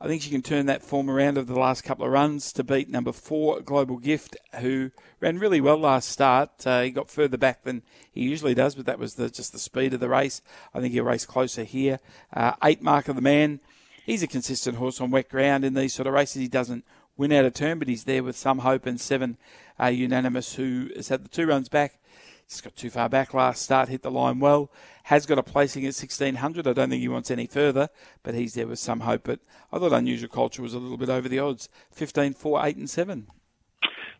I 0.00 0.08
think 0.08 0.22
she 0.22 0.30
can 0.30 0.42
turn 0.42 0.66
that 0.66 0.82
form 0.82 1.08
around 1.08 1.38
of 1.38 1.46
the 1.46 1.58
last 1.58 1.84
couple 1.84 2.04
of 2.04 2.12
runs 2.12 2.52
to 2.54 2.64
beat 2.64 2.88
number 2.88 3.12
four, 3.12 3.60
Global 3.60 3.96
Gift, 3.96 4.36
who 4.60 4.90
ran 5.20 5.38
really 5.38 5.60
well 5.60 5.78
last 5.78 6.08
start. 6.08 6.66
Uh, 6.66 6.82
he 6.82 6.90
got 6.90 7.08
further 7.08 7.38
back 7.38 7.62
than 7.62 7.82
he 8.12 8.22
usually 8.22 8.54
does, 8.54 8.74
but 8.74 8.86
that 8.86 8.98
was 8.98 9.14
the, 9.14 9.30
just 9.30 9.52
the 9.52 9.58
speed 9.58 9.94
of 9.94 10.00
the 10.00 10.08
race. 10.08 10.42
I 10.74 10.80
think 10.80 10.92
he'll 10.92 11.04
race 11.04 11.24
closer 11.24 11.62
here. 11.62 12.00
Uh, 12.32 12.54
eight, 12.62 12.82
Mark 12.82 13.08
of 13.08 13.16
the 13.16 13.22
Man. 13.22 13.60
He's 14.04 14.22
a 14.22 14.26
consistent 14.26 14.76
horse 14.76 15.00
on 15.00 15.10
wet 15.10 15.30
ground 15.30 15.64
in 15.64 15.74
these 15.74 15.94
sort 15.94 16.08
of 16.08 16.14
races. 16.14 16.42
He 16.42 16.48
doesn't 16.48 16.84
win 17.16 17.32
out 17.32 17.44
of 17.44 17.54
turn, 17.54 17.78
but 17.78 17.88
he's 17.88 18.04
there 18.04 18.24
with 18.24 18.36
some 18.36 18.58
hope. 18.58 18.86
And 18.86 19.00
seven, 19.00 19.38
uh, 19.80 19.86
Unanimous, 19.86 20.56
who 20.56 20.90
has 20.96 21.08
had 21.08 21.24
the 21.24 21.28
two 21.28 21.46
runs 21.46 21.68
back 21.68 22.00
He's 22.48 22.60
got 22.60 22.76
too 22.76 22.90
far 22.90 23.08
back 23.08 23.34
last 23.34 23.62
start, 23.62 23.88
hit 23.88 24.02
the 24.02 24.10
line 24.10 24.38
well. 24.38 24.70
Has 25.04 25.26
got 25.26 25.38
a 25.38 25.42
placing 25.42 25.84
at 25.84 25.94
1600. 25.94 26.66
I 26.66 26.72
don't 26.72 26.90
think 26.90 27.00
he 27.00 27.08
wants 27.08 27.30
any 27.30 27.46
further, 27.46 27.88
but 28.22 28.34
he's 28.34 28.54
there 28.54 28.66
with 28.66 28.78
some 28.78 29.00
hope. 29.00 29.22
But 29.24 29.40
I 29.72 29.78
thought 29.78 29.92
Unusual 29.92 30.28
Culture 30.28 30.62
was 30.62 30.74
a 30.74 30.78
little 30.78 30.96
bit 30.96 31.08
over 31.08 31.28
the 31.28 31.38
odds 31.38 31.68
15, 31.92 32.34
4, 32.34 32.66
8, 32.66 32.76
and 32.76 32.90
7. 32.90 33.26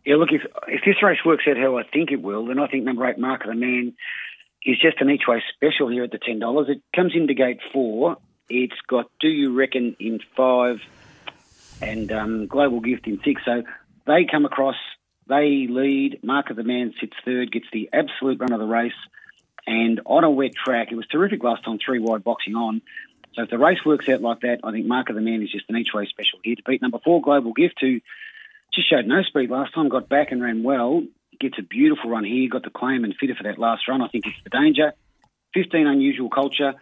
Yeah, 0.05 0.17
look, 0.17 0.29
if 0.31 0.41
if 0.67 0.81
this 0.85 1.01
race 1.01 1.25
works 1.25 1.45
out 1.49 1.57
how 1.57 1.77
I 1.77 1.83
think 1.83 2.11
it 2.11 2.21
will, 2.21 2.45
then 2.45 2.59
I 2.59 2.67
think 2.67 2.83
number 2.83 3.07
eight, 3.07 3.17
Mark 3.17 3.41
of 3.41 3.47
the 3.47 3.55
Man, 3.55 3.93
is 4.63 4.77
just 4.79 5.01
an 5.01 5.09
each 5.09 5.23
way 5.27 5.41
special 5.55 5.89
here 5.89 6.03
at 6.03 6.11
the 6.11 6.19
ten 6.19 6.37
dollars. 6.37 6.67
It 6.69 6.81
comes 6.95 7.13
into 7.15 7.33
gate 7.33 7.59
four. 7.73 8.17
It's 8.47 8.79
got 8.87 9.09
Do 9.19 9.27
You 9.27 9.55
Reckon 9.55 9.95
in 9.99 10.19
five, 10.37 10.77
and 11.81 12.11
um, 12.11 12.45
Global 12.45 12.81
Gift 12.81 13.07
in 13.07 13.19
six. 13.25 13.41
So 13.45 13.63
they 14.05 14.27
come 14.29 14.45
across, 14.45 14.75
they 15.27 15.67
lead. 15.69 16.19
Mark 16.23 16.49
of 16.49 16.55
the 16.55 16.63
Man 16.63 16.93
sits 16.99 17.13
third, 17.23 17.51
gets 17.51 17.65
the 17.71 17.89
absolute 17.91 18.39
run 18.39 18.53
of 18.53 18.59
the 18.59 18.65
race, 18.65 18.93
and 19.67 20.01
on 20.05 20.23
a 20.23 20.29
wet 20.29 20.51
track, 20.53 20.91
it 20.91 20.95
was 20.95 21.07
terrific 21.07 21.43
last 21.43 21.63
time, 21.65 21.79
three 21.83 21.99
wide 21.99 22.23
boxing 22.23 22.55
on. 22.55 22.81
So 23.33 23.43
if 23.43 23.49
the 23.49 23.57
race 23.57 23.79
works 23.85 24.07
out 24.07 24.21
like 24.21 24.41
that, 24.41 24.59
I 24.63 24.71
think 24.71 24.85
Mark 24.85 25.09
of 25.09 25.15
the 25.15 25.21
Man 25.21 25.41
is 25.41 25.51
just 25.51 25.65
an 25.69 25.75
each 25.75 25.93
way 25.93 26.05
special 26.05 26.39
here 26.43 26.55
to 26.55 26.63
beat 26.65 26.81
number 26.81 26.99
four, 27.03 27.21
Global 27.21 27.53
Gift, 27.53 27.75
who 27.81 27.99
just 28.73 28.89
showed 28.89 29.07
no 29.07 29.23
speed 29.23 29.49
last 29.49 29.73
time, 29.73 29.89
got 29.89 30.07
back 30.07 30.31
and 30.31 30.41
ran 30.41 30.63
well. 30.63 31.03
Gets 31.39 31.57
a 31.59 31.63
beautiful 31.63 32.09
run 32.09 32.23
here, 32.23 32.47
got 32.49 32.63
the 32.63 32.69
claim 32.69 33.03
and 33.03 33.13
fitter 33.19 33.35
for 33.35 33.43
that 33.43 33.59
last 33.59 33.87
run. 33.89 34.01
I 34.01 34.07
think 34.07 34.25
it's 34.27 34.37
the 34.43 34.49
danger. 34.49 34.93
15 35.53 35.87
unusual 35.87 36.29
culture. 36.29 36.75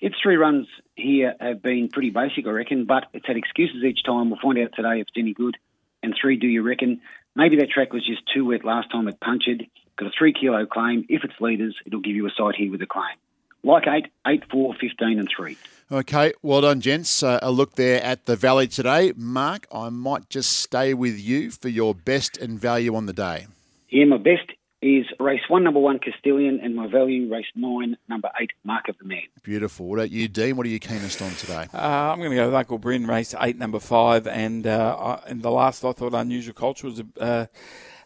Its 0.00 0.14
three 0.22 0.36
runs 0.36 0.66
here 0.94 1.34
have 1.40 1.60
been 1.60 1.88
pretty 1.88 2.10
basic, 2.10 2.46
I 2.46 2.50
reckon, 2.50 2.84
but 2.84 3.04
it's 3.12 3.26
had 3.26 3.36
excuses 3.36 3.82
each 3.84 4.04
time. 4.04 4.30
We'll 4.30 4.40
find 4.40 4.58
out 4.58 4.70
today 4.74 5.00
if 5.00 5.08
it's 5.08 5.16
any 5.16 5.34
good. 5.34 5.56
And 6.02 6.14
three, 6.18 6.36
do 6.36 6.46
you 6.46 6.62
reckon? 6.62 7.00
Maybe 7.38 7.54
that 7.58 7.70
track 7.70 7.92
was 7.92 8.04
just 8.04 8.22
too 8.34 8.46
wet 8.46 8.64
last 8.64 8.90
time 8.90 9.06
it 9.06 9.20
punctured. 9.20 9.64
Got 9.96 10.08
a 10.08 10.10
three 10.10 10.32
kilo 10.32 10.66
claim. 10.66 11.06
If 11.08 11.22
it's 11.22 11.40
leaders, 11.40 11.76
it'll 11.86 12.00
give 12.00 12.16
you 12.16 12.26
a 12.26 12.30
sight 12.36 12.56
here 12.56 12.68
with 12.68 12.82
a 12.82 12.86
claim. 12.86 13.16
Like 13.62 13.86
eight, 13.86 14.06
eight, 14.26 14.42
four, 14.50 14.74
15 14.74 15.20
and 15.20 15.28
three. 15.34 15.56
Okay, 15.90 16.32
well 16.42 16.62
done, 16.62 16.80
gents. 16.80 17.22
Uh, 17.22 17.38
a 17.40 17.52
look 17.52 17.76
there 17.76 18.02
at 18.02 18.26
the 18.26 18.34
Valley 18.34 18.66
today. 18.66 19.12
Mark, 19.16 19.68
I 19.72 19.88
might 19.88 20.28
just 20.28 20.50
stay 20.58 20.94
with 20.94 21.16
you 21.16 21.52
for 21.52 21.68
your 21.68 21.94
best 21.94 22.36
and 22.36 22.58
value 22.58 22.96
on 22.96 23.06
the 23.06 23.12
day. 23.12 23.46
Yeah, 23.88 24.06
my 24.06 24.16
best 24.16 24.50
is 24.80 25.06
race 25.18 25.40
one, 25.48 25.64
number 25.64 25.80
one, 25.80 25.98
Castilian, 25.98 26.60
and 26.60 26.74
my 26.76 26.86
value, 26.86 27.32
race 27.32 27.46
nine, 27.54 27.96
number 28.08 28.30
eight, 28.40 28.50
Mark 28.64 28.88
of 28.88 28.96
the 28.98 29.04
Man. 29.04 29.22
Beautiful. 29.42 29.86
What 29.86 29.98
about 29.98 30.10
you, 30.10 30.28
Dean? 30.28 30.56
What 30.56 30.66
are 30.66 30.70
you 30.70 30.78
keenest 30.78 31.20
on 31.20 31.32
today? 31.32 31.66
Uh, 31.74 32.12
I'm 32.12 32.18
going 32.18 32.30
to 32.30 32.36
go 32.36 32.46
with 32.46 32.54
Uncle 32.54 32.78
Bryn, 32.78 33.06
race 33.06 33.34
eight, 33.40 33.58
number 33.58 33.80
five, 33.80 34.26
and 34.26 34.66
uh, 34.66 35.18
and 35.26 35.42
the 35.42 35.50
last 35.50 35.84
I 35.84 35.92
thought 35.92 36.14
Unusual 36.14 36.54
Culture 36.54 36.86
was 36.86 37.00
a, 37.00 37.20
uh, 37.20 37.46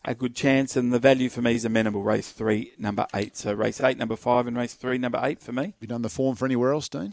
a 0.04 0.14
good 0.14 0.34
chance, 0.34 0.76
and 0.76 0.92
the 0.92 0.98
value 0.98 1.28
for 1.28 1.42
me 1.42 1.54
is 1.54 1.64
amenable, 1.64 2.02
race 2.02 2.32
three, 2.32 2.72
number 2.78 3.06
eight. 3.14 3.36
So 3.36 3.52
race 3.52 3.80
eight, 3.80 3.98
number 3.98 4.16
five, 4.16 4.46
and 4.46 4.56
race 4.56 4.74
three, 4.74 4.98
number 4.98 5.20
eight 5.22 5.40
for 5.40 5.52
me. 5.52 5.74
You 5.80 5.88
done 5.88 6.02
the 6.02 6.08
form 6.08 6.36
for 6.36 6.46
anywhere 6.46 6.72
else, 6.72 6.88
Dean? 6.88 7.12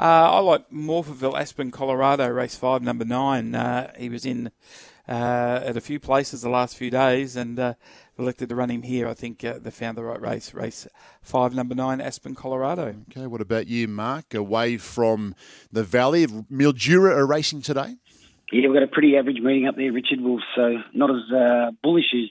Uh, 0.00 0.32
I 0.32 0.38
like 0.38 0.70
Morphettville, 0.70 1.38
Aspen, 1.38 1.70
Colorado, 1.70 2.26
race 2.28 2.56
five, 2.56 2.82
number 2.82 3.04
nine. 3.04 3.54
Uh, 3.54 3.92
he 3.98 4.08
was 4.08 4.24
in 4.24 4.50
at 5.08 5.76
a 5.76 5.80
few 5.80 5.98
places 5.98 6.42
the 6.42 6.48
last 6.48 6.76
few 6.76 6.90
days 6.90 7.36
and 7.36 7.58
uh, 7.58 7.74
elected 8.18 8.48
to 8.48 8.54
run 8.54 8.70
him 8.70 8.82
here. 8.82 9.08
I 9.08 9.14
think 9.14 9.44
uh, 9.44 9.58
they 9.58 9.70
found 9.70 9.96
the 9.96 10.04
right 10.04 10.20
race. 10.20 10.54
Race 10.54 10.86
five, 11.22 11.54
number 11.54 11.74
nine, 11.74 12.00
Aspen, 12.00 12.34
Colorado. 12.34 12.94
Okay, 13.10 13.26
what 13.26 13.40
about 13.40 13.66
you, 13.66 13.88
Mark? 13.88 14.34
Away 14.34 14.76
from 14.76 15.34
the 15.70 15.82
Valley, 15.82 16.26
Mildura 16.26 17.16
are 17.16 17.26
racing 17.26 17.62
today? 17.62 17.96
Yeah, 18.52 18.68
we've 18.68 18.74
got 18.74 18.82
a 18.82 18.86
pretty 18.86 19.16
average 19.16 19.40
meeting 19.40 19.66
up 19.66 19.76
there, 19.76 19.92
Richard. 19.92 20.20
Wolf, 20.20 20.42
so 20.54 20.76
not 20.92 21.10
as 21.10 21.32
uh, 21.34 21.70
bullish 21.82 22.12
as 22.14 22.28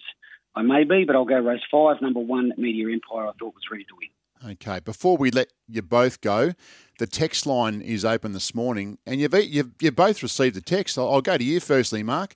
I 0.55 0.61
may 0.61 0.83
be, 0.83 1.03
but 1.05 1.15
I'll 1.15 1.25
go 1.25 1.39
race 1.39 1.61
five, 1.71 2.01
number 2.01 2.19
one, 2.19 2.53
Media 2.57 2.85
Empire. 2.91 3.27
I 3.27 3.31
thought 3.39 3.55
was 3.55 3.63
ready 3.71 3.85
to 3.85 3.95
win. 3.97 4.53
Okay, 4.53 4.79
before 4.79 5.17
we 5.17 5.29
let 5.29 5.49
you 5.67 5.81
both 5.83 6.19
go, 6.21 6.53
the 7.01 7.07
text 7.07 7.47
line 7.47 7.81
is 7.81 8.05
open 8.05 8.31
this 8.33 8.53
morning, 8.53 8.99
and 9.07 9.19
you've 9.19 9.33
you've, 9.33 9.71
you've 9.81 9.95
both 9.95 10.21
received 10.21 10.55
the 10.55 10.61
text. 10.61 10.99
I'll, 10.99 11.11
I'll 11.11 11.21
go 11.21 11.35
to 11.35 11.43
you 11.43 11.59
firstly, 11.59 12.03
Mark. 12.03 12.35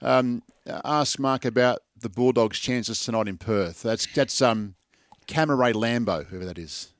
Um, 0.00 0.42
ask 0.86 1.18
Mark 1.18 1.44
about 1.44 1.80
the 2.00 2.08
Bulldogs' 2.08 2.58
chances 2.58 2.98
tonight 2.98 3.28
in 3.28 3.36
Perth. 3.36 3.82
That's 3.82 4.06
that's 4.14 4.40
um, 4.40 4.74
Camaray 5.28 5.74
Lambo, 5.74 6.24
whoever 6.24 6.46
that 6.46 6.56
is. 6.56 6.94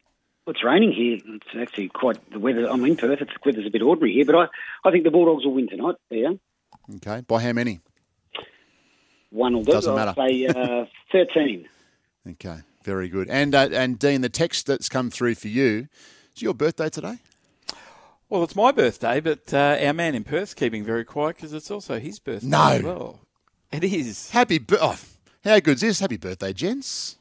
Well, 0.45 0.53
it's 0.53 0.63
raining 0.63 0.93
here. 0.93 1.19
It's 1.37 1.47
actually 1.59 1.89
quite 1.89 2.19
the 2.33 2.39
weather. 2.39 2.67
I'm 2.71 2.85
in 2.85 2.97
Perth. 2.97 3.23
It's 3.23 3.33
the 3.33 3.39
weather's 3.51 3.67
a 3.67 3.71
bit 3.71 3.81
ordinary 3.81 4.13
here, 4.13 4.27
but 4.27 4.35
I, 4.37 4.47
I 4.87 4.91
think 4.91 5.05
the 5.05 5.11
Bulldogs 5.11 5.47
will 5.47 5.55
win 5.55 5.69
tonight. 5.71 5.95
Yeah, 6.11 6.33
Okay, 6.97 7.23
by 7.27 7.41
how 7.43 7.55
many? 7.55 7.81
one 9.31 9.55
will 9.55 9.65
do. 9.65 9.73
Doesn't 9.73 9.91
I'll 9.99 10.15
matter. 10.15 10.29
say 10.29 10.47
uh, 10.49 10.85
thirteen. 11.13 11.67
Okay, 12.29 12.59
very 12.85 13.09
good. 13.09 13.31
And 13.31 13.55
uh, 13.55 13.71
and 13.73 13.99
Dean, 13.99 14.21
the 14.21 14.29
text 14.29 14.67
that's 14.67 14.91
come 14.91 15.09
through 15.11 15.37
for 15.37 15.49
you 15.49 15.89
is 16.37 16.43
your 16.43 16.55
birthday 16.55 16.89
today. 16.89 17.19
Well, 18.29 18.43
it's 18.43 18.57
my 18.57 18.73
birthday, 18.73 19.21
but 19.21 19.53
uh, 19.55 19.79
our 19.81 19.93
man 19.93 20.15
in 20.15 20.25
Perth's 20.25 20.55
keeping 20.55 20.85
very 20.85 21.05
quiet 21.05 21.37
because 21.37 21.53
it's 21.53 21.71
also 21.71 21.99
his 21.99 22.19
birthday 22.19 22.47
No. 22.49 22.69
as 22.69 22.83
well. 22.83 23.21
It 23.73 23.85
is. 23.85 24.31
Happy 24.31 24.59
bir- 24.59 24.79
oh, 24.81 24.99
how 25.45 25.61
good's 25.61 25.81
this? 25.81 26.01
Happy 26.01 26.17
birthday, 26.17 26.53
gents. 26.53 27.17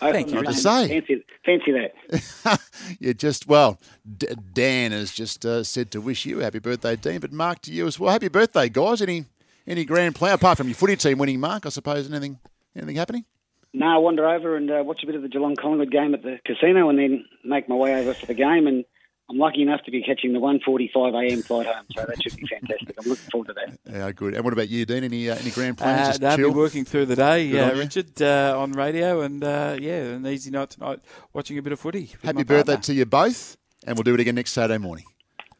Thank 0.00 0.30
you, 0.30 0.38
Oh, 0.38 0.40
Richard. 0.40 0.54
Say. 0.56 0.88
Fancy, 0.88 1.24
fancy 1.44 1.72
that. 1.72 2.60
You 2.98 3.12
just 3.14 3.46
well, 3.46 3.78
D- 4.18 4.28
Dan 4.54 4.92
has 4.92 5.12
just 5.12 5.44
uh, 5.44 5.62
said 5.62 5.90
to 5.90 6.00
wish 6.00 6.24
you 6.24 6.40
a 6.40 6.44
happy 6.44 6.58
birthday, 6.58 6.96
Dean. 6.96 7.20
But 7.20 7.32
Mark 7.32 7.60
to 7.62 7.72
you 7.72 7.86
as 7.86 8.00
well. 8.00 8.10
Happy 8.10 8.28
birthday, 8.28 8.68
guys. 8.70 9.02
Any 9.02 9.26
any 9.66 9.84
grand 9.84 10.14
plan 10.14 10.32
apart 10.34 10.56
from 10.56 10.68
your 10.68 10.74
footy 10.74 10.96
team 10.96 11.18
winning, 11.18 11.38
Mark? 11.40 11.66
I 11.66 11.68
suppose 11.68 12.10
anything 12.10 12.38
anything 12.74 12.96
happening? 12.96 13.24
No, 13.72 13.86
I 13.86 13.98
wander 13.98 14.28
over 14.28 14.56
and 14.56 14.70
uh, 14.70 14.82
watch 14.84 15.02
a 15.02 15.06
bit 15.06 15.14
of 15.14 15.22
the 15.22 15.28
Geelong 15.28 15.54
Collingwood 15.56 15.90
game 15.92 16.14
at 16.14 16.22
the 16.22 16.40
casino, 16.44 16.88
and 16.88 16.98
then 16.98 17.24
make 17.44 17.68
my 17.68 17.76
way 17.76 17.94
over 17.94 18.14
for 18.14 18.26
the 18.26 18.34
game. 18.34 18.66
And 18.66 18.84
I'm 19.30 19.38
lucky 19.38 19.62
enough 19.62 19.82
to 19.84 19.92
be 19.92 20.02
catching 20.02 20.32
the 20.32 20.40
1:45 20.40 21.30
a.m. 21.30 21.42
flight 21.42 21.66
home, 21.66 21.84
so 21.96 22.04
that 22.04 22.20
should 22.20 22.36
be 22.36 22.46
fantastic. 22.48 22.96
I'm 22.98 23.08
looking 23.08 23.30
forward 23.30 23.46
to 23.48 23.52
that. 23.54 23.78
Yeah, 23.90 24.10
good. 24.12 24.34
And 24.34 24.44
what 24.44 24.52
about 24.52 24.68
you, 24.68 24.84
Dean? 24.86 25.04
Any 25.04 25.30
uh, 25.30 25.36
any 25.36 25.50
grand 25.50 25.78
plans? 25.78 26.00
Uh, 26.00 26.06
just 26.10 26.20
they'll 26.20 26.36
be 26.36 26.44
working 26.46 26.84
through 26.84 27.06
the 27.06 27.16
day, 27.16 27.50
Good 27.50 27.74
uh. 27.74 27.76
Richard, 27.76 28.22
uh, 28.22 28.54
on 28.58 28.72
radio, 28.72 29.20
and 29.20 29.42
uh, 29.44 29.76
yeah, 29.80 30.02
an 30.02 30.26
easy 30.26 30.50
night 30.50 30.70
tonight 30.70 31.00
watching 31.32 31.58
a 31.58 31.62
bit 31.62 31.72
of 31.72 31.78
footy. 31.80 32.10
Happy 32.24 32.42
birthday 32.42 32.72
partner. 32.74 32.76
to 32.78 32.94
you 32.94 33.06
both, 33.06 33.56
and 33.86 33.96
we'll 33.96 34.04
do 34.04 34.14
it 34.14 34.20
again 34.20 34.34
next 34.34 34.52
Saturday 34.52 34.78
morning. 34.78 35.04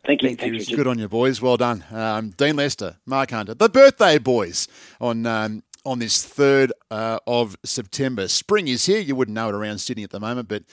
Thank 0.05 0.23
you. 0.23 0.31
Thank 0.31 0.43
you, 0.43 0.53
Richard. 0.53 0.61
Richard. 0.69 0.77
Good 0.77 0.87
on 0.89 0.99
you, 0.99 1.09
boys. 1.09 1.41
Well 1.43 1.57
done. 1.57 1.85
Um, 1.93 2.31
Dean 2.31 2.57
Lester, 2.57 2.97
Mark 3.07 3.31
Hunter, 3.31 3.55
the 3.55 3.69
birthday 3.69 4.19
boys 4.19 4.67
on 5.01 5.27
um, 5.27 5.63
on 5.85 5.99
this 5.99 6.25
third 6.25 6.73
uh, 6.91 7.19
of 7.27 7.57
September. 7.65 8.29
Spring 8.29 8.69
is 8.69 8.87
here. 8.87 9.01
You 9.01 9.17
wouldn't 9.17 9.35
know 9.35 9.49
it 9.49 9.55
around 9.55 9.79
Sydney 9.79 10.05
at 10.05 10.11
the 10.11 10.21
moment, 10.21 10.49
but 10.49 10.65